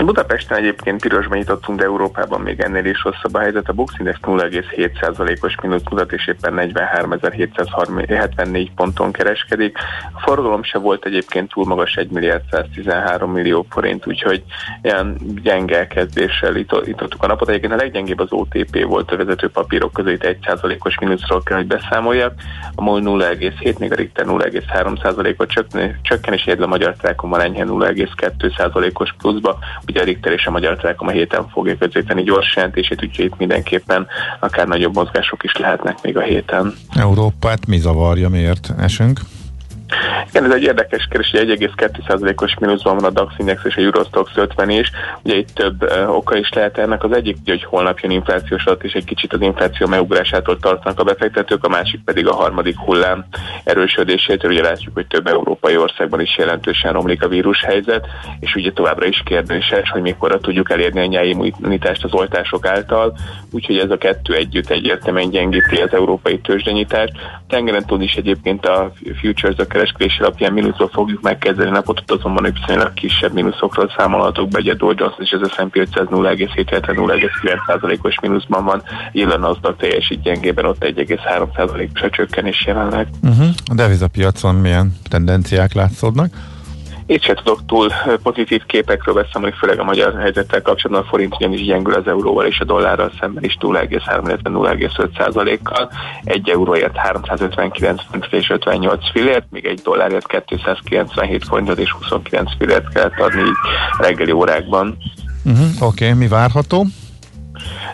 [0.00, 3.68] Hát Budapesten egyébként pirosban nyitottunk, de Európában még ennél is rosszabb a helyzet.
[3.68, 9.78] A Bux Index 0,7%-os mínusz mutat, és éppen 43.774 ponton kereskedik.
[10.12, 14.42] A forgalom se volt egyébként túl magas, 1 milliárd 113 millió forint, úgyhogy
[14.82, 17.48] ilyen gyenge kezdéssel itottuk a napot.
[17.48, 21.66] Egyébként a leggyengébb az OTP volt a vezető papírok között, itt 1%-os mínuszról kell, hogy
[21.66, 22.34] beszámoljak.
[22.74, 25.50] A MOL 0,7, még a Richter 0,3%-ot
[26.02, 29.58] csökken, és a Magyar Telekom van enyhe 0,2%-os pluszba
[29.90, 33.36] ugye a Richter és a Magyar Telekom a héten fogja közzétenni gyors jelentését, úgyhogy itt
[33.38, 34.06] mindenképpen
[34.40, 36.74] akár nagyobb mozgások is lehetnek még a héten.
[36.94, 39.20] Európát mi zavarja, miért esünk?
[40.28, 44.30] Igen, ez egy érdekes kérdés, hogy 1,2%-os mínuszban van a DAX Index és a Eurostox
[44.34, 44.90] 50 is.
[45.22, 47.04] Ugye itt több uh, oka is lehet ennek.
[47.04, 51.04] Az egyik, hogy holnap jön inflációs adat, és egy kicsit az infláció megugrásától tartanak a
[51.04, 53.24] befektetők, a másik pedig a harmadik hullám
[53.64, 54.50] erősödésétől.
[54.50, 58.06] Ugye látjuk, hogy több európai országban is jelentősen romlik a vírushelyzet,
[58.40, 63.16] és ugye továbbra is kérdéses, hogy mikorra tudjuk elérni a nyári immunitást az oltások által.
[63.50, 67.12] Úgyhogy ez a kettő együtt egyértelműen gyengíti az európai tőzsdenyítást.
[67.48, 72.94] Tengeren túl is egyébként a futures a kereskedés alapján mínuszról fogjuk megkezdeni napot, azonban viszonylag
[72.94, 79.42] kisebb mínuszokról számolhatok be, ugye Dow Jones és az S&P 500 0,7-0,9%-os mínuszban van, jelen
[79.42, 83.08] az a teljesít gyengében, ott 1,3%-os a csökkenés jelenleg.
[83.22, 83.46] Uh-huh.
[83.70, 86.32] A devizapiacon milyen tendenciák látszódnak?
[87.10, 87.88] Itt se tudok túl
[88.22, 92.58] pozitív képekről beszámolni, főleg a magyar helyzettel kapcsolatban a forint ugyanis gyengül az euróval és
[92.60, 95.90] a dollárral szemben is 0,3, illetve 0,5 kal
[96.24, 102.92] Egy euróért 359 fontot és 58 fillért, míg egy dollárért 297 fontot és 29 fillért
[102.92, 103.50] kellett adni
[103.98, 104.96] reggeli órákban.
[105.44, 106.86] Uh-huh, Oké, okay, mi várható?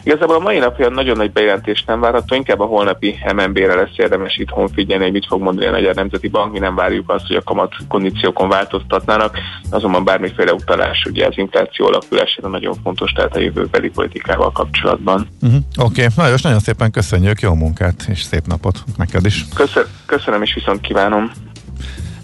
[0.02, 4.36] Igazából a mai napja nagyon nagy bejelentés nem várható, inkább a holnapi MNB-re lesz érdemes
[4.36, 6.52] itthon figyelni, hogy mit fog mondani a Magyar Nemzeti Bank.
[6.52, 9.38] Mi nem várjuk azt, hogy a kamat kondíciókon változtatnának,
[9.70, 15.28] azonban bármiféle utalás ugye az infláció alakulására nagyon fontos, tehát a jövőbeli politikával kapcsolatban.
[15.42, 15.60] Uh-huh.
[15.78, 16.14] Oké, okay.
[16.16, 19.44] Lajos, nagyon szépen köszönjük, jó munkát és szép napot neked is.
[19.54, 21.30] Köszön, köszönöm és viszont kívánom.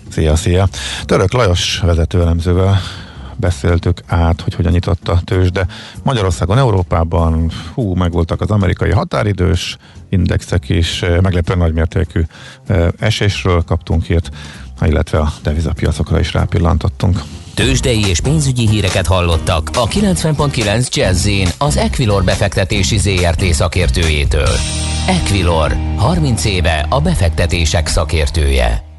[0.08, 0.66] Szia, szia.
[1.04, 2.80] Török Lajos vezetőelemzővel
[3.42, 5.66] beszéltük át, hogy hogyan nyitott a tőzsde.
[6.02, 9.76] Magyarországon, Európában, hú, megvoltak az amerikai határidős
[10.08, 12.22] indexek is, eh, meglepően nagymértékű
[12.66, 14.30] eh, esésről kaptunk hírt,
[14.80, 17.22] illetve a devizapiacokra is rápillantottunk.
[17.54, 21.28] Tőzsdei és pénzügyi híreket hallottak a 90.9 jazz
[21.58, 24.56] az Equilor befektetési ZRT szakértőjétől.
[25.06, 28.91] Equilor, 30 éve a befektetések szakértője.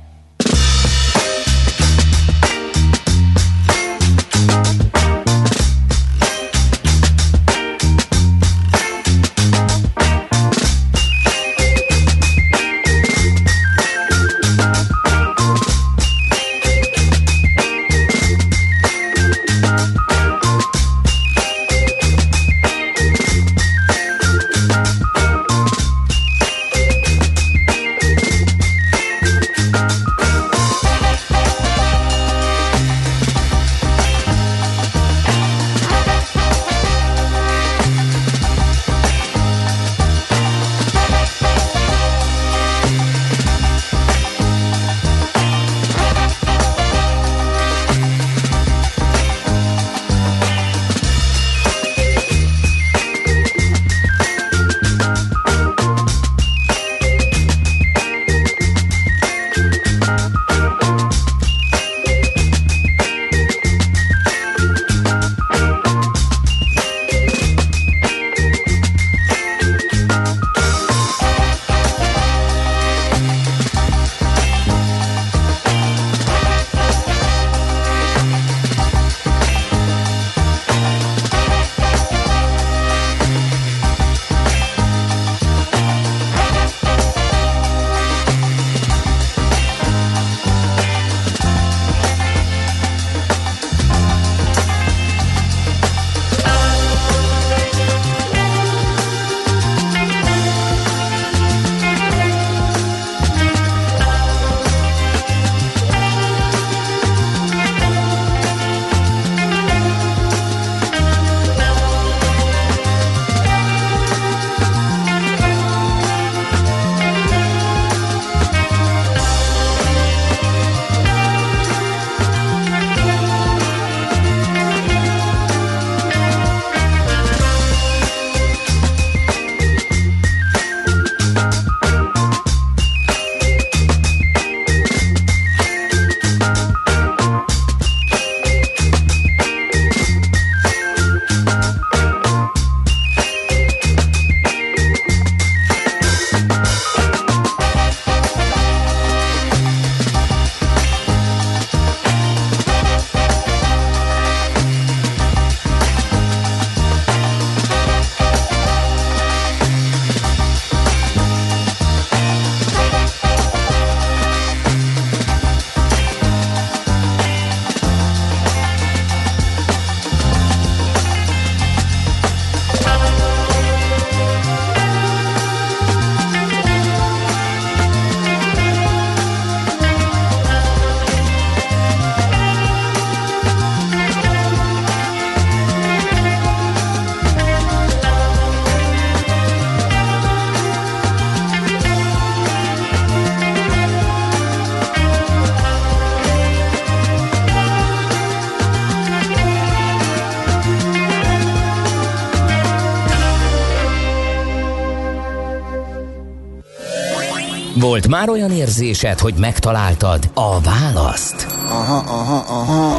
[207.80, 211.46] Volt már olyan érzésed, hogy megtaláltad a választ?
[211.70, 212.96] Aha, aha, aha.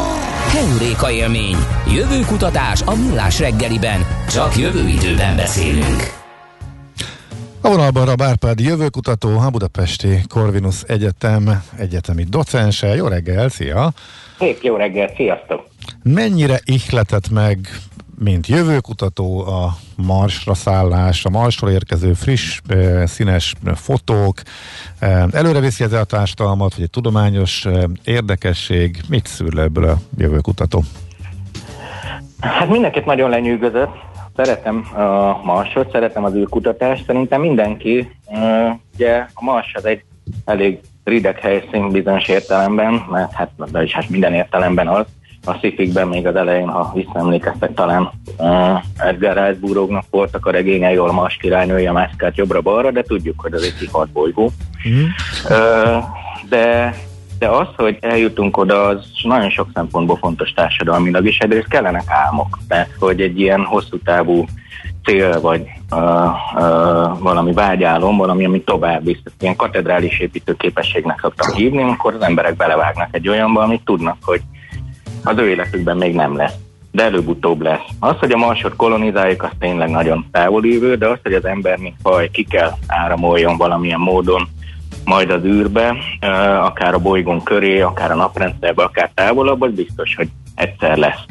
[0.48, 1.56] Heuréka élmény.
[1.94, 4.06] Jövőkutatás a millás reggeliben.
[4.28, 6.22] Csak jövő időben beszélünk.
[7.60, 12.94] A vonalban a Bárpád jövőkutató, a Budapesti Corvinus Egyetem egyetemi docense.
[12.94, 13.92] Jó reggel, szia!
[14.38, 15.68] Szép jó reggel, sziasztok!
[16.02, 17.68] Mennyire ihletett meg
[18.18, 22.60] mint jövőkutató, a Marsra szállás, a Marsról érkező friss,
[23.04, 24.42] színes fotók,
[25.30, 27.66] előre viszi a társadalmat, vagy egy tudományos
[28.04, 30.82] érdekesség, mit szűr le ebből a jövőkutató?
[32.40, 33.94] Hát mindenkit nagyon lenyűgözött.
[34.36, 38.10] Szeretem a Marsot, szeretem az űrkutatást, szerintem mindenki.
[38.94, 40.04] Ugye a Mars az egy
[40.44, 45.06] elég rideg helyszín bizonyos értelemben, mert hát, de is hát minden értelemben az,
[45.44, 50.96] a szifikben még az elején, ha visszaemlékeztek, talán uh, Edgar Rice Burrognak voltak a regényei,
[50.96, 54.50] ahol Mars királynője mászkált jobbra-balra, de tudjuk, hogy ez egy kihalt bolygó.
[54.88, 55.04] Mm.
[55.44, 56.04] Uh,
[56.48, 56.94] de,
[57.38, 62.58] de az, hogy eljutunk oda, az nagyon sok szempontból fontos társadalmilag, és egyrészt kellenek álmok,
[62.68, 64.44] mert hogy egy ilyen hosszú távú
[65.04, 66.00] cél, vagy uh,
[66.54, 69.22] uh, valami vágyálom, valami, ami tovább visz.
[69.40, 74.40] Ilyen katedrális építő képességnek szoktam hívni, amikor az emberek belevágnak egy olyanba, amit tudnak, hogy
[75.24, 76.54] az ő életükben még nem lesz.
[76.90, 77.84] De előbb-utóbb lesz.
[78.00, 81.96] Az, hogy a marsot kolonizáljuk, az tényleg nagyon távolívő, de az, hogy az ember, mint
[82.02, 84.48] faj, ki kell áramoljon valamilyen módon
[85.04, 85.96] majd az űrbe,
[86.60, 91.24] akár a bolygón köré, akár a naprendszerbe, akár távolabb, az biztos, hogy egyszer lesz.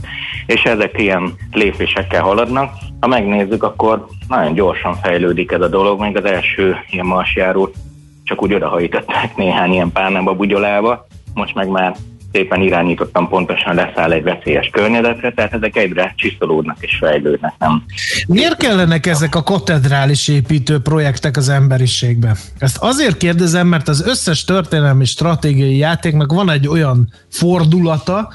[0.46, 2.74] És ezek ilyen lépésekkel haladnak.
[3.00, 7.76] Ha megnézzük, akkor nagyon gyorsan fejlődik ez a dolog, még az első ilyen marsjárót
[8.24, 11.96] csak úgy odahajították néhány ilyen párnába, bugyolába, most meg már
[12.34, 17.54] szépen irányítottan pontosan leszáll egy veszélyes környezetre, tehát ezek egyre csiszolódnak és fejlődnek.
[17.60, 17.84] Nem?
[18.28, 22.36] Miért kellenek ezek a katedrális építő projektek az emberiségbe?
[22.58, 28.30] Ezt azért kérdezem, mert az összes történelmi stratégiai játéknak van egy olyan fordulata,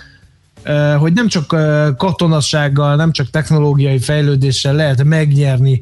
[0.98, 1.46] hogy nem csak
[1.96, 5.80] katonassággal, nem csak technológiai fejlődéssel lehet megnyerni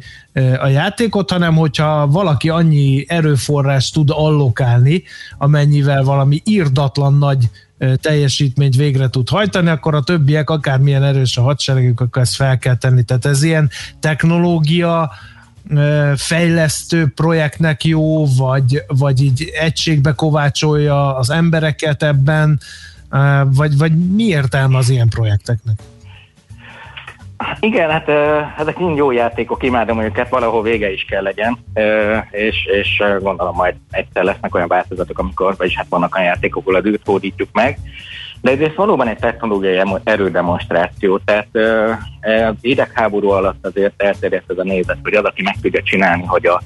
[0.61, 5.03] a játékot, hanem hogyha valaki annyi erőforrás tud allokálni,
[5.39, 7.49] amennyivel valami írdatlan nagy
[8.01, 12.77] teljesítményt végre tud hajtani, akkor a többiek, akármilyen erős a hadseregük, akkor ezt fel kell
[12.77, 13.03] tenni.
[13.03, 13.71] Tehát ez ilyen
[14.01, 15.11] technológia
[16.17, 22.61] fejlesztő projektnek jó, vagy, vagy így egységbe kovácsolja az embereket ebben,
[23.45, 25.79] vagy, vagy mi értelme az ilyen projekteknek?
[27.61, 28.09] Igen, hát
[28.59, 31.59] ezek mind jó játékok, imádom őket, valahol vége is kell legyen,
[32.31, 36.79] és, és gondolom majd egyszer lesznek olyan változatok, amikor, vagyis hát vannak olyan játékok, ahol
[36.79, 37.79] az űrt hódítjuk meg,
[38.41, 41.49] de ez valóban egy technológiai erődemonstráció, tehát
[42.61, 46.63] idegháború alatt azért elterjedt ez a nézet, hogy az, aki meg tudja csinálni, hogy a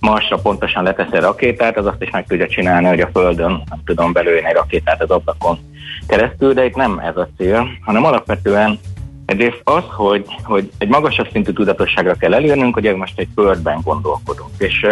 [0.00, 3.80] Marsra pontosan letesz egy rakétát, az azt is meg tudja csinálni, hogy a Földön, nem
[3.84, 5.58] tudom, belőni egy rakétát az ablakon
[6.06, 8.78] keresztül, de itt nem ez a cél, hanem alapvetően
[9.30, 14.50] Egyrészt az, hogy, hogy egy magasabb szintű tudatosságra kell elérnünk, hogy most egy földben gondolkodunk.
[14.58, 14.86] És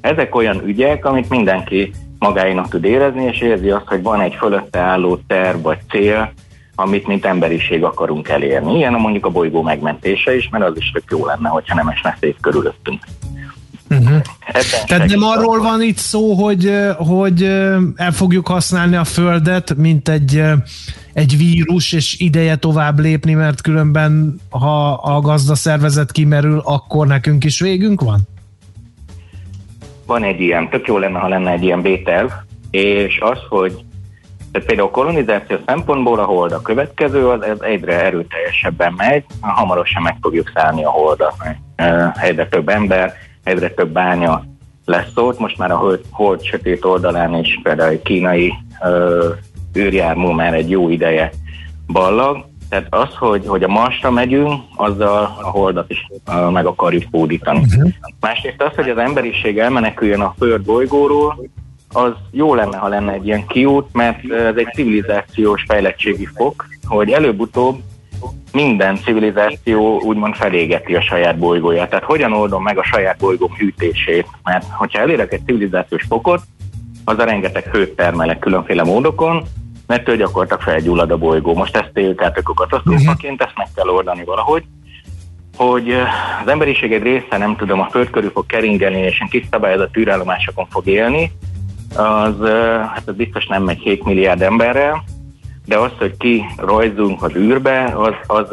[0.00, 4.78] ezek olyan ügyek, amit mindenki magáinak tud érezni, és érzi azt, hogy van egy fölötte
[4.78, 6.32] álló terv vagy cél,
[6.74, 8.76] amit mint emberiség akarunk elérni.
[8.76, 12.16] Ilyen mondjuk a bolygó megmentése is, mert az is tök jó lenne, hogyha nem esne
[12.20, 13.02] szét körülöttünk.
[13.90, 14.20] Uh-huh.
[14.86, 17.42] Tehát nem arról van itt szó, hogy, hogy
[17.94, 20.42] el fogjuk használni a Földet, mint egy,
[21.12, 27.44] egy vírus, és ideje tovább lépni, mert különben, ha a gazda szervezet kimerül, akkor nekünk
[27.44, 28.20] is végünk van?
[30.06, 32.28] Van egy ilyen, tök jó lenne, ha lenne egy ilyen B-terv,
[32.70, 33.84] és az, hogy
[34.52, 40.16] tehát például kolonizáció szempontból a hold a következő, az ez egyre erőteljesebben megy, hamarosan meg
[40.20, 41.34] fogjuk szállni a holdat.
[42.20, 44.44] Egyre több ember, egyre több bánya
[44.84, 48.52] lesz ott, most már a hold, hold sötét oldalán is például egy kínai
[49.78, 51.30] űrjármú már egy jó ideje
[51.86, 57.04] ballag, tehát az, hogy, hogy a Marsra megyünk, azzal a holdat is uh, meg akarjuk
[57.10, 57.58] hódítani.
[57.58, 57.90] Uh-huh.
[58.20, 61.48] Másrészt az, hogy az emberiség elmeneküljön a Föld bolygóról,
[61.92, 67.10] az jó lenne, ha lenne egy ilyen kiút, mert ez egy civilizációs fejlettségi fok, hogy
[67.10, 67.80] előbb-utóbb
[68.52, 71.90] minden civilizáció úgymond felégeti a saját bolygóját.
[71.90, 74.26] Tehát hogyan oldom meg a saját bolygóm hűtését?
[74.42, 76.42] Mert hogyha elérek egy civilizációs fokot,
[77.04, 79.44] az a rengeteg hőt termelek különféle módokon,
[79.90, 81.54] mert ő gyakorlatilag felgyullad a bolygó.
[81.54, 84.64] Most ezt éljük át a katasztrófaként, ezt meg kell oldani valahogy
[85.56, 85.90] hogy
[86.42, 90.66] az emberiség egy része, nem tudom, a föld körül fog keringeni, és kis szabályozott űrállomásokon
[90.70, 91.32] fog élni,
[91.96, 92.34] az,
[92.94, 95.04] hát az biztos nem megy 7 milliárd emberrel,
[95.66, 98.48] de az, hogy ki rajzunk az űrbe, az, az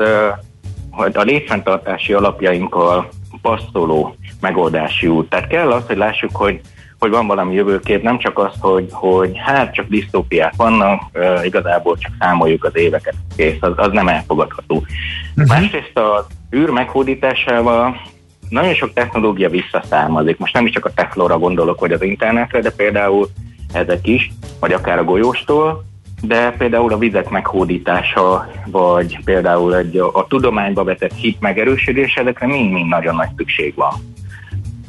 [0.91, 3.09] hogy a létfenntartási alapjainkkal
[3.41, 5.29] passzoló megoldási út.
[5.29, 6.61] Tehát kell az, hogy lássuk, hogy
[6.99, 11.97] hogy van valami jövőkép, nem csak az, hogy, hogy hát csak disztópiák vannak, uh, igazából
[11.97, 14.75] csak számoljuk az éveket, kész, az, az nem elfogadható.
[14.75, 15.47] Uh-huh.
[15.47, 16.25] Másrészt az
[16.55, 18.01] űr meghódításával
[18.49, 20.37] nagyon sok technológia visszaszármazik.
[20.37, 23.29] Most nem is csak a technolóra gondolok, vagy az internetre, de például
[23.73, 25.85] ezek is, vagy akár a golyóstól,
[26.21, 32.47] de például a vizek meghódítása, vagy például egy, a, a tudományba vetett hit megerősödése, ezekre
[32.47, 33.93] mind-mind nagyon nagy szükség van.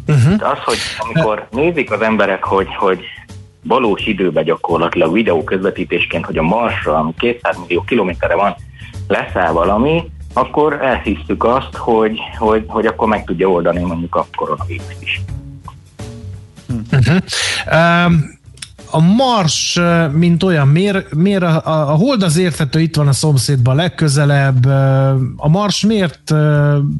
[0.09, 0.51] Uh-huh.
[0.51, 3.01] Az, hogy amikor nézik az emberek, hogy, hogy
[3.63, 8.57] valós időben gyakorlatilag videó közvetítésként, hogy a Marsra, ami 200 millió kilométerre van,
[9.09, 14.97] leszáll valami, akkor elhisztük azt, hogy, hogy, hogy akkor meg tudja oldani mondjuk a koronavírus
[15.01, 15.21] is.
[16.93, 17.17] Uh-huh.
[17.73, 18.38] Um,
[18.91, 19.81] a Mars,
[20.13, 24.67] mint olyan, miért, miért a, a, a Hold az érthető, itt van a szomszédban legközelebb,
[25.37, 26.35] a Mars miért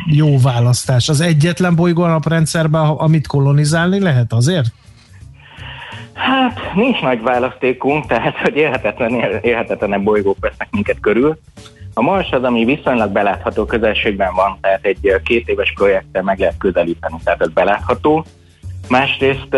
[0.07, 1.09] jó választás?
[1.09, 4.67] Az egyetlen bolygó a naprendszerben, amit kolonizálni lehet azért?
[6.13, 9.13] Hát nincs nagy választékunk, tehát hogy élhetetlen,
[9.43, 11.39] élhetetlen bolygók vesznek minket körül.
[11.95, 16.59] A Mars az, ami viszonylag belátható közelségben van, tehát egy két éves projekttel meg lehet
[16.59, 18.25] közelíteni, tehát ez belátható.
[18.89, 19.49] Másrészt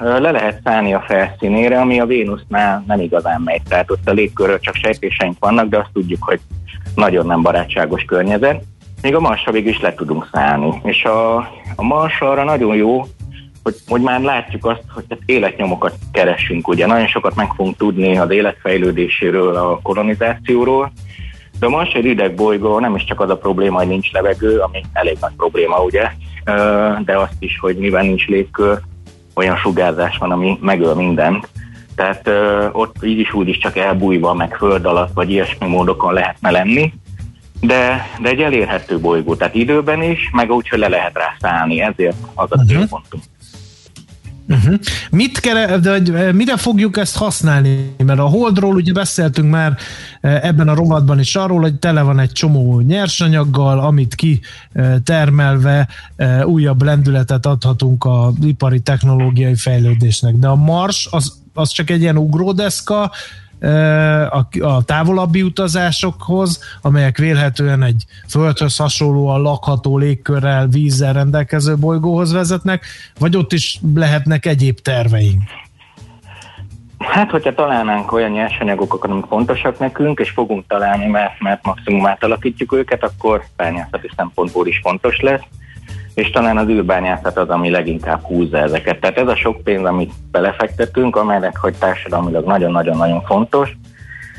[0.00, 3.62] le lehet szállni a felszínére, ami a Vénusznál nem igazán megy.
[3.68, 6.40] Tehát ott a légkörről csak sejtéseink vannak, de azt tudjuk, hogy
[6.94, 8.62] nagyon nem barátságos környezet.
[9.02, 10.80] Még a Marsra végül is le tudunk szállni.
[10.82, 11.36] És a,
[11.76, 13.06] a Mars arra nagyon jó,
[13.62, 16.68] hogy, hogy már látjuk azt, hogy hát életnyomokat keresünk.
[16.68, 20.92] Ugye nagyon sokat meg fogunk tudni az életfejlődéséről, a kolonizációról,
[21.58, 24.58] de a Mars egy rideg bolygó, nem is csak az a probléma, hogy nincs levegő,
[24.58, 26.10] ami elég nagy probléma, ugye,
[27.04, 28.80] de azt is, hogy mivel nincs légkör,
[29.34, 31.48] olyan sugárzás van, ami megöl mindent.
[31.94, 32.30] Tehát
[32.72, 36.92] ott így is úgy is csak elbújva, meg föld alatt, vagy ilyesmi módokon lehetne lenni,
[37.60, 41.80] de, de egy elérhető bolygó, tehát időben is, meg úgy, hogy le lehet rá szállni,
[41.80, 42.66] ezért az a uh-huh.
[42.66, 43.22] célpontunk.
[43.22, 43.33] Uh-huh.
[45.10, 47.94] Mit kere, de, de, mire fogjuk ezt használni?
[48.04, 49.76] Mert a Holdról ugye beszéltünk már
[50.20, 54.40] ebben a rovatban is arról, hogy tele van egy csomó nyersanyaggal, amit ki
[55.04, 55.88] termelve
[56.44, 60.34] újabb lendületet adhatunk a ipari technológiai fejlődésnek.
[60.34, 63.10] De a Mars az, az csak egy ilyen ugródeszka,
[64.30, 72.84] a, a távolabbi utazásokhoz, amelyek vélhetően egy földhöz hasonlóan lakható légkörrel, vízzel rendelkező bolygóhoz vezetnek,
[73.18, 75.42] vagy ott is lehetnek egyéb terveink?
[76.98, 82.72] Hát, hogyha találnánk olyan nyersanyagokat, amik fontosak nekünk, és fogunk találni, mert, mert maximum átalakítjuk
[82.72, 85.42] őket, akkor bányászati szempontból is fontos lesz
[86.14, 89.00] és talán az űrbányászat az, ami leginkább húzza ezeket.
[89.00, 93.76] Tehát ez a sok pénz, amit belefektetünk, amelynek, hogy társadalmilag nagyon-nagyon-nagyon fontos,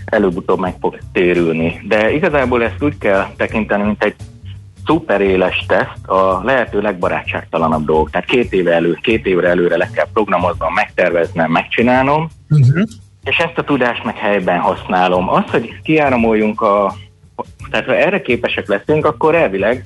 [0.06, 1.82] előbb-utóbb meg fog térülni.
[1.88, 4.16] De igazából ezt úgy kell tekinteni, mint egy
[4.86, 8.10] szuper éles teszt, a lehető legbarátságtalanabb dolgok.
[8.10, 12.84] Tehát két éve elő, két évre előre le kell programoznom, megterveznem, megcsinálnom, uh-huh.
[13.24, 15.30] és ezt a tudást meg helyben használom.
[15.30, 16.94] Az, hogy kiáramoljunk a...
[17.70, 19.86] Tehát ha erre képesek leszünk, akkor elvileg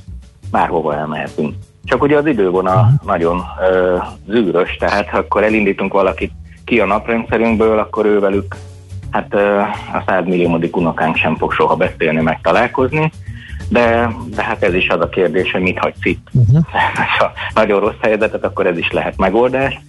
[0.52, 1.56] bárhova elmehetünk.
[1.84, 3.06] Csak ugye az idővonal uh-huh.
[3.06, 6.32] nagyon ö, zűrös, tehát ha akkor elindítunk valakit
[6.66, 8.56] ki a naprendszerünkből, akkor ővelük
[9.12, 9.60] hát ö,
[9.94, 13.12] a százmilliómodik unokánk sem fog soha beszélni, meg találkozni,
[13.70, 16.28] de, de hát ez is az a kérdés, hogy mit hagysz itt.
[16.32, 16.64] Uh-huh.
[17.20, 19.80] ha nagyon rossz helyzetet, akkor ez is lehet megoldás.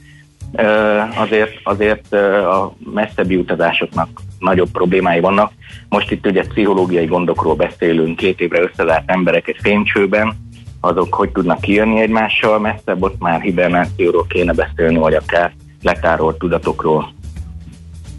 [0.53, 2.13] Ö, azért, azért
[2.45, 5.53] a messzebbi utazásoknak nagyobb problémái vannak.
[5.89, 10.35] Most itt ugye pszichológiai gondokról beszélünk, két évre összezárt emberek egy fénycsőben,
[10.81, 15.53] azok hogy tudnak kijönni egymással, messzebb ott már hibernációról kéne beszélni, vagy akár
[15.83, 17.13] letárolt tudatokról.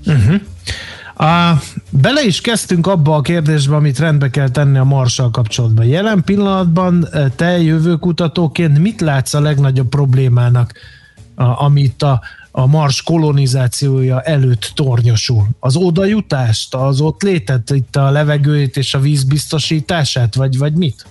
[0.05, 0.41] Uh-huh.
[1.15, 5.85] A, bele is kezdtünk abba a kérdésbe, amit rendbe kell tenni a Marssal kapcsolatban.
[5.85, 10.73] Jelen pillanatban eh, te jövőkutatóként mit látsz a legnagyobb problémának,
[11.35, 15.47] a, amit a, a Mars kolonizációja előtt tornyosul?
[15.59, 21.05] Az odajutást, az ott létet, itt a levegőjét és a víz biztosítását, vagy, vagy mit?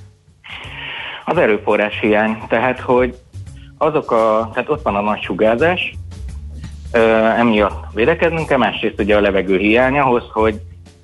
[1.30, 3.14] Az erőforrás hiány, tehát hogy
[3.78, 5.94] azok a, tehát ott van a nagy sugárzás,
[7.38, 10.60] emiatt védekeznünk kell, másrészt ugye a levegő hiány ahhoz, hogy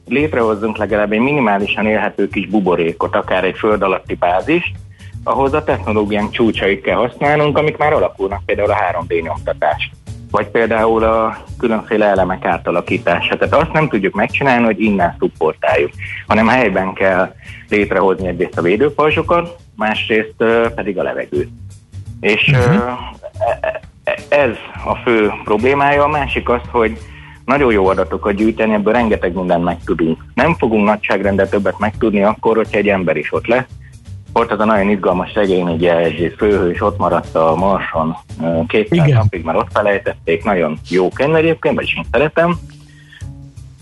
[0.09, 4.74] létrehozzunk legalább egy minimálisan élhető kis buborékot, akár egy föld alatti bázist,
[5.24, 9.91] ahhoz a technológiánk csúcsait kell használnunk, amik már alakulnak, például a 3D nyomtatás,
[10.31, 13.37] vagy például a különféle elemek átalakítása.
[13.37, 15.91] Tehát azt nem tudjuk megcsinálni, hogy innen szupportáljuk,
[16.27, 17.35] hanem helyben kell
[17.68, 21.51] létrehozni egyrészt a védőpajzsokat, másrészt pedig a levegőt.
[22.20, 22.99] És uh-huh.
[24.29, 24.51] ez
[24.87, 26.05] a fő problémája.
[26.05, 26.99] A másik az, hogy
[27.45, 30.24] nagyon jó adatokat gyűjteni, ebből rengeteg mindent megtudunk.
[30.35, 33.66] Nem fogunk nagyságrendel többet megtudni akkor, hogyha egy ember is ott lesz,
[34.33, 38.16] volt az a nagyon izgalmas regény, ugye egy főhős ott maradt a Marson
[38.66, 42.59] két napig, mert ott felejtették, nagyon jó könyv egyébként, vagyis én szeretem,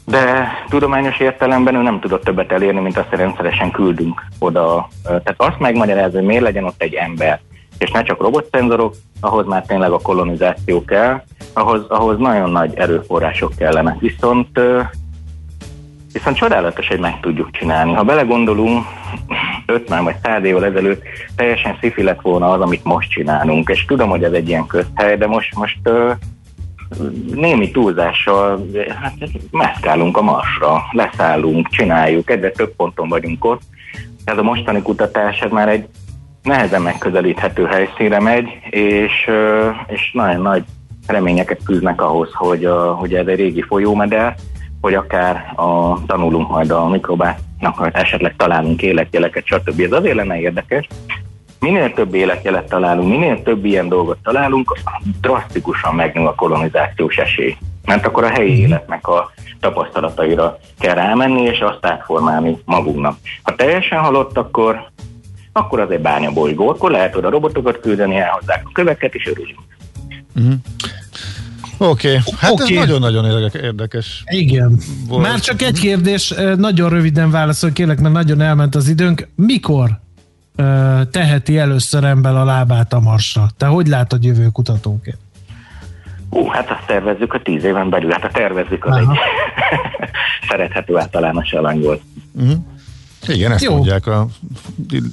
[0.06, 4.88] de tudományos értelemben ő nem tudott többet elérni, mint azt, hogy rendszeresen küldünk oda.
[5.02, 7.40] Tehát azt megmagyarázni, hogy miért legyen ott egy ember,
[7.78, 13.52] és ne csak robotszenzorok, ahhoz már tényleg a kolonizáció kell, ahhoz, ahhoz nagyon nagy erőforrások
[13.56, 13.96] kellene.
[14.00, 14.60] Viszont
[16.14, 17.92] Viszont csodálatos, hogy meg tudjuk csinálni.
[17.92, 18.84] Ha belegondolunk,
[19.66, 21.02] 50 vagy 100 évvel ezelőtt
[21.36, 25.16] teljesen szifi lett volna az, amit most csinálunk, és tudom, hogy ez egy ilyen közhely,
[25.16, 25.78] de most, most
[27.34, 28.66] némi túlzással
[29.00, 29.14] hát
[29.50, 33.62] meszkálunk a marsra, leszállunk, csináljuk, egyre több ponton vagyunk ott.
[34.24, 35.86] Ez a mostani kutatás, ez már egy
[36.42, 39.30] nehezen megközelíthető helyszínre megy, és,
[39.86, 40.64] és nagyon nagy
[41.06, 44.34] reményeket fűznek ahhoz, hogy, hogy ez egy régi folyómeder,
[44.80, 49.80] hogy akár a, tanulunk majd a mikrobáknak, esetleg találunk életjeleket, stb.
[49.80, 50.88] Ez azért lenne érdekes.
[51.64, 54.78] Minél több életjelet találunk, minél több ilyen dolgot találunk,
[55.20, 57.56] drasztikusan megnő a kolonizációs esély.
[57.84, 58.60] Mert akkor a helyi mhm.
[58.60, 63.16] életnek a tapasztalataira kell rámenni, és azt átformálni magunknak.
[63.42, 64.90] Ha teljesen halott, akkor
[65.52, 69.60] akkor az egy bányabolygó, akkor lehet oda robotokat küldeni, elhozzák a köveket, és örülünk.
[70.36, 70.54] Uh-huh.
[71.78, 72.20] Oké, okay.
[72.38, 72.76] hát okay.
[72.76, 74.22] ez nagyon-nagyon érdekes.
[74.26, 74.78] Igen.
[75.08, 75.22] Volt.
[75.22, 79.28] Már csak egy kérdés, nagyon röviden válaszol, kérlek, mert nagyon elment az időnk.
[79.36, 80.02] Mikor
[81.10, 83.46] teheti először ember a lábát a marsra?
[83.56, 85.18] Te hogy látod jövő kutatóként?
[86.30, 89.12] Ú, hát azt tervezzük a tíz éven belül, hát a tervezzük az Aha.
[89.12, 89.18] egy
[90.48, 91.80] szerethető általános alany
[92.36, 92.56] Uh-huh.
[93.28, 93.74] Igen, ezt Jó.
[93.74, 94.26] mondják a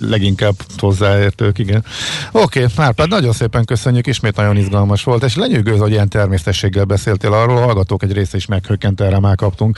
[0.02, 1.86] leginkább hozzáértők, igen.
[2.32, 6.84] Oké, okay, Márpád, nagyon szépen köszönjük, ismét nagyon izgalmas volt, és lenyűgöz, hogy ilyen természetességgel
[6.84, 9.78] beszéltél arról, a hallgatók egy része is meghökkent, erre már kaptunk,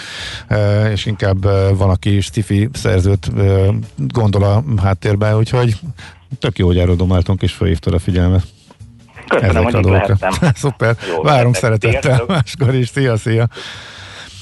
[0.92, 1.44] és inkább
[1.78, 3.32] van, aki stifi szerzőt
[3.98, 5.76] gondol a háttérbe, úgyhogy
[6.40, 8.44] tök jó, hogy erről domáltunk, és felhívtad a figyelmet.
[9.28, 10.18] Köszönöm, hogy a
[10.56, 13.48] Szuper, Jó, várunk szeretettel máskor is, szia, szia!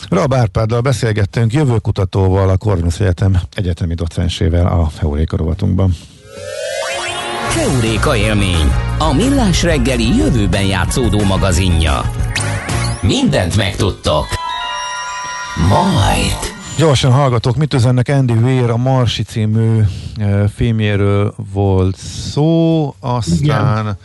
[0.10, 5.96] Rab Árpáddal beszélgettünk jövőkutatóval, a Corvinus Egyetem egyetemi docensével a Feuréka rovatunkban.
[7.50, 12.02] Feuréka élmény, a millás reggeli jövőben játszódó magazinja.
[13.02, 14.26] Mindent megtudtok.
[15.70, 16.52] Majd.
[16.78, 19.82] Gyorsan hallgatok, mit üzennek Andy Weir a Marsi című
[20.18, 21.96] e, filmjéről volt
[22.32, 23.98] szó, aztán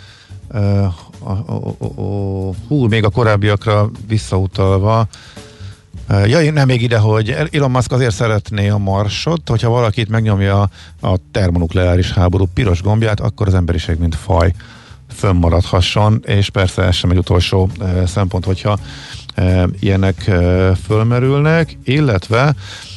[0.48, 5.06] e, a, a, a, a, hú, még a korábbiakra visszautalva,
[6.24, 10.70] Ja, nem még ide, hogy Elon Musk azért szeretné a Marsot, hogyha valakit megnyomja
[11.00, 14.52] a termonukleáris háború piros gombját, akkor az emberiség mint faj
[15.14, 17.70] fönnmaradhasson, és persze ez sem egy utolsó
[18.06, 18.78] szempont, hogyha
[19.80, 20.30] ilyenek
[20.86, 22.54] fölmerülnek, illetve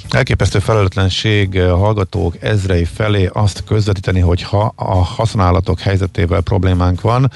[0.10, 7.32] elképesztő felelőtlenség a hallgatók ezrei felé azt közvetíteni, hogy ha a használatok helyzetével problémánk van,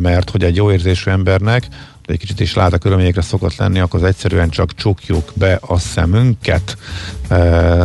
[0.00, 1.68] mert hogy egy jó érzésű embernek
[2.10, 5.78] egy kicsit is lát a körülményekre szokott lenni, akkor az egyszerűen csak csukjuk be a
[5.78, 6.76] szemünket.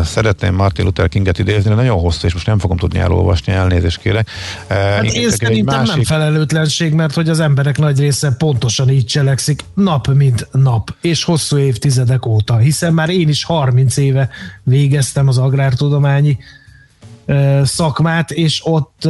[0.04, 4.00] Szeretném Martin Luther Kinget idézni, de nagyon hosszú, és most nem fogom tudni elolvasni, elnézést
[4.00, 4.30] kérek.
[4.68, 5.94] Hát én szerintem másik...
[5.94, 11.24] nem felelőtlenség, mert hogy az emberek nagy része pontosan így cselekszik, nap mint nap, és
[11.24, 14.30] hosszú évtizedek óta, hiszen már én is 30 éve
[14.64, 16.38] végeztem az agrártudományi
[17.64, 19.02] szakmát, és ott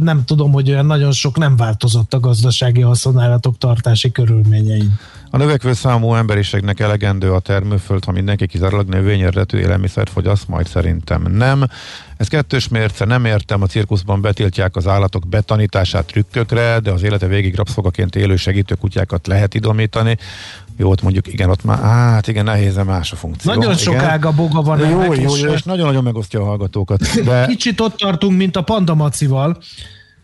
[0.00, 4.98] nem tudom, hogy olyan nagyon sok nem változott a gazdasági haszonállatok tartási körülményein.
[5.30, 11.22] A növekvő számú emberiségnek elegendő a termőföld, ha mindenki kizárólag növényeredetű élelmiszert fogyaszt, majd szerintem
[11.32, 11.64] nem.
[12.16, 17.26] Ez kettős mérce, nem értem, a cirkuszban betiltják az állatok betanítását trükkökre, de az élete
[17.26, 20.16] végig rabszolgaként élő segítő kutyákat lehet idomítani.
[20.78, 23.54] Jó, ott mondjuk igen, ott már, hát igen, nehéz más a funkció.
[23.54, 24.78] Nagyon sok ága boga van.
[24.78, 27.22] Jó, jó, jó, jó, és nagyon-nagyon megosztja a hallgatókat.
[27.24, 27.46] De...
[27.46, 29.58] Kicsit ott tartunk, mint a Panda Macival,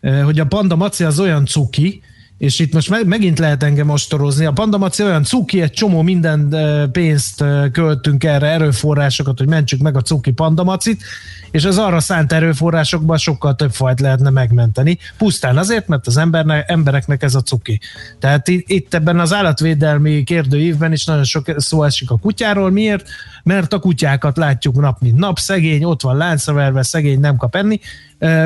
[0.01, 2.03] eh, hogy a Panda Maci az olyan cuki,
[2.39, 4.45] és itt most meg, megint lehet engem ostorozni.
[4.45, 6.55] A Pandamaci olyan cuki, egy csomó minden
[6.93, 11.03] pénzt költünk erre, erőforrásokat, hogy mentsük meg a cuki Pandamacit,
[11.51, 16.71] és az arra szánt erőforrásokban sokkal több fajt lehetne megmenteni, pusztán azért, mert az embernek,
[16.71, 17.81] embereknek ez a cuki.
[18.19, 22.71] Tehát itt ebben az állatvédelmi kérdőívben is nagyon sok szó esik a kutyáról.
[22.71, 23.09] Miért?
[23.43, 27.57] Mert a kutyákat látjuk nap mint nap, szegény, ott van láncra verve, szegény nem kap
[27.57, 27.81] enni,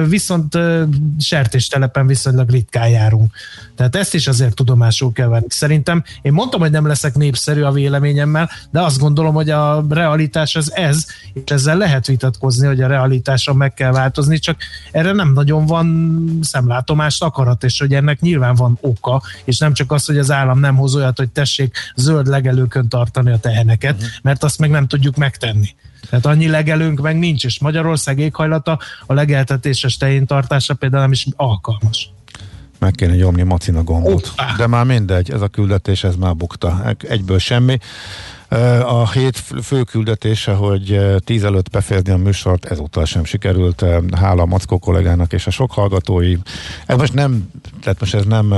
[0.08, 0.58] viszont
[1.18, 3.32] sertéstelepen viszonylag ritkán járunk.
[3.76, 5.46] Tehát ezt is azért tudomásul kell venni.
[5.48, 10.56] Szerintem én mondtam, hogy nem leszek népszerű a véleményemmel, de azt gondolom, hogy a realitás
[10.56, 14.56] az ez, és ezzel lehet vitatkozni, hogy a realitáson meg kell változni, csak
[14.92, 19.92] erre nem nagyon van szemlátomást akarat, és hogy ennek nyilván van oka, és nem csak
[19.92, 24.08] az, hogy az állam nem hoz olyat, hogy tessék zöld legelőkön tartani a teheneket, uh-huh.
[24.22, 25.74] mert azt meg nem tudjuk megtenni.
[26.10, 31.26] Tehát annyi legelőnk meg nincs, és Magyarország éghajlata a legeltetéses tején tartása például nem is
[31.36, 32.10] alkalmas.
[32.78, 34.32] Meg kéne nyomni Macina gombot.
[34.32, 34.54] Opa.
[34.56, 36.94] De már mindegy, ez a küldetés, ez már bukta.
[37.08, 37.78] Egyből semmi.
[38.84, 43.84] A hét fő küldetése, hogy tíz előtt befejezni a műsort, ezúttal sem sikerült.
[44.16, 46.36] Hála a Mackó kollégának és a sok hallgatói.
[46.86, 47.50] Ez most nem,
[47.82, 48.54] tehát most ez nem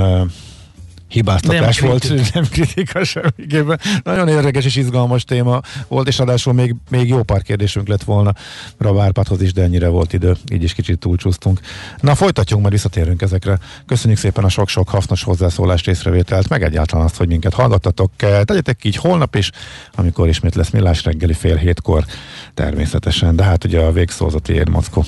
[1.11, 2.29] hibáztatás nem volt, kritika.
[2.33, 3.79] nem kritika semmiképpen.
[4.03, 8.33] Nagyon érdekes és izgalmas téma volt, és adásul még, még jó pár kérdésünk lett volna
[8.77, 11.59] Ravárpáthoz is, de ennyire volt idő, így is kicsit túlcsúsztunk.
[11.99, 13.59] Na, folytatjunk, majd visszatérünk ezekre.
[13.85, 18.11] Köszönjük szépen a sok-sok hasznos hozzászólást, észrevételt, meg egyáltalán azt, hogy minket hallgattatok.
[18.43, 19.51] Tegyetek így holnap is,
[19.95, 22.05] amikor ismét lesz millás reggeli fél hétkor
[22.53, 25.05] természetesen, de hát ugye a végszózati tiéd, Mackó.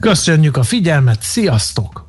[0.00, 2.08] Köszönjük a figyelmet, sziasztok!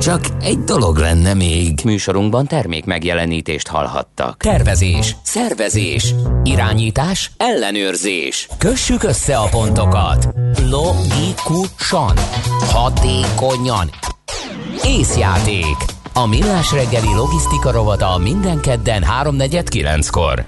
[0.00, 1.80] Csak egy dolog lenne még.
[1.84, 4.36] Műsorunkban termék megjelenítést hallhattak.
[4.36, 8.48] Tervezés, szervezés, irányítás, ellenőrzés.
[8.58, 10.28] Kössük össze a pontokat.
[10.70, 12.16] Logikusan,
[12.72, 13.90] hatékonyan.
[14.84, 15.76] Észjáték.
[16.12, 20.44] A Millás reggeli logisztika rovata minden kedden 3.49-kor.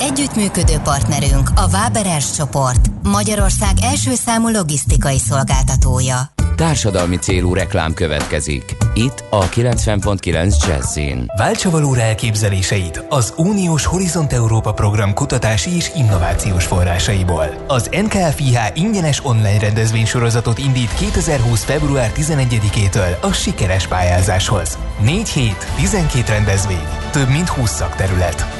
[0.00, 6.16] Együttműködő partnerünk a Váberes csoport, Magyarország első számú logisztikai szolgáltatója.
[6.56, 8.76] Társadalmi célú reklám következik.
[8.94, 11.32] Itt a 90.9 Jazzin.
[11.36, 17.64] Váltsa valóra elképzeléseit az Uniós Horizont Európa program kutatási és innovációs forrásaiból.
[17.66, 21.64] Az NKFIH ingyenes online rendezvénysorozatot indít 2020.
[21.64, 24.78] február 11-től a sikeres pályázáshoz.
[25.02, 28.59] 4 hét, 12 rendezvény, több mint 20 szakterület.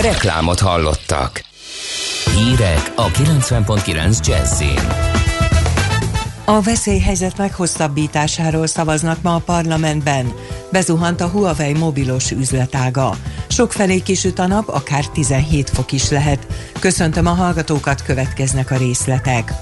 [0.00, 1.44] Reklámot hallottak.
[2.34, 5.10] Hírek a 90.9 Jazzin.
[6.44, 10.32] A veszélyhelyzet meghosszabbításáról szavaznak ma a parlamentben.
[10.70, 13.16] Bezuhant a Huawei mobilos üzletága.
[13.48, 16.46] Sokfelé kisüt a nap, akár 17 fok is lehet.
[16.78, 19.52] Köszöntöm a hallgatókat, következnek a részletek.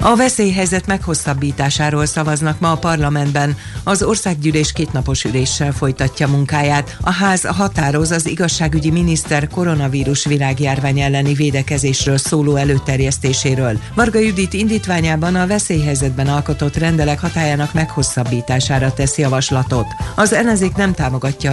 [0.00, 3.56] A veszélyhelyzet meghosszabbításáról szavaznak ma a parlamentben.
[3.84, 6.96] Az országgyűlés kétnapos üléssel folytatja munkáját.
[7.00, 13.78] A ház határoz az igazságügyi miniszter koronavírus világjárvány elleni védekezésről szóló előterjesztéséről.
[13.94, 19.86] Varga Judit indítványában a veszélyhelyzetben alkotott rendelek hatájának meghosszabbítására tesz javaslatot.
[20.14, 21.50] Az ellenzék nem támogatja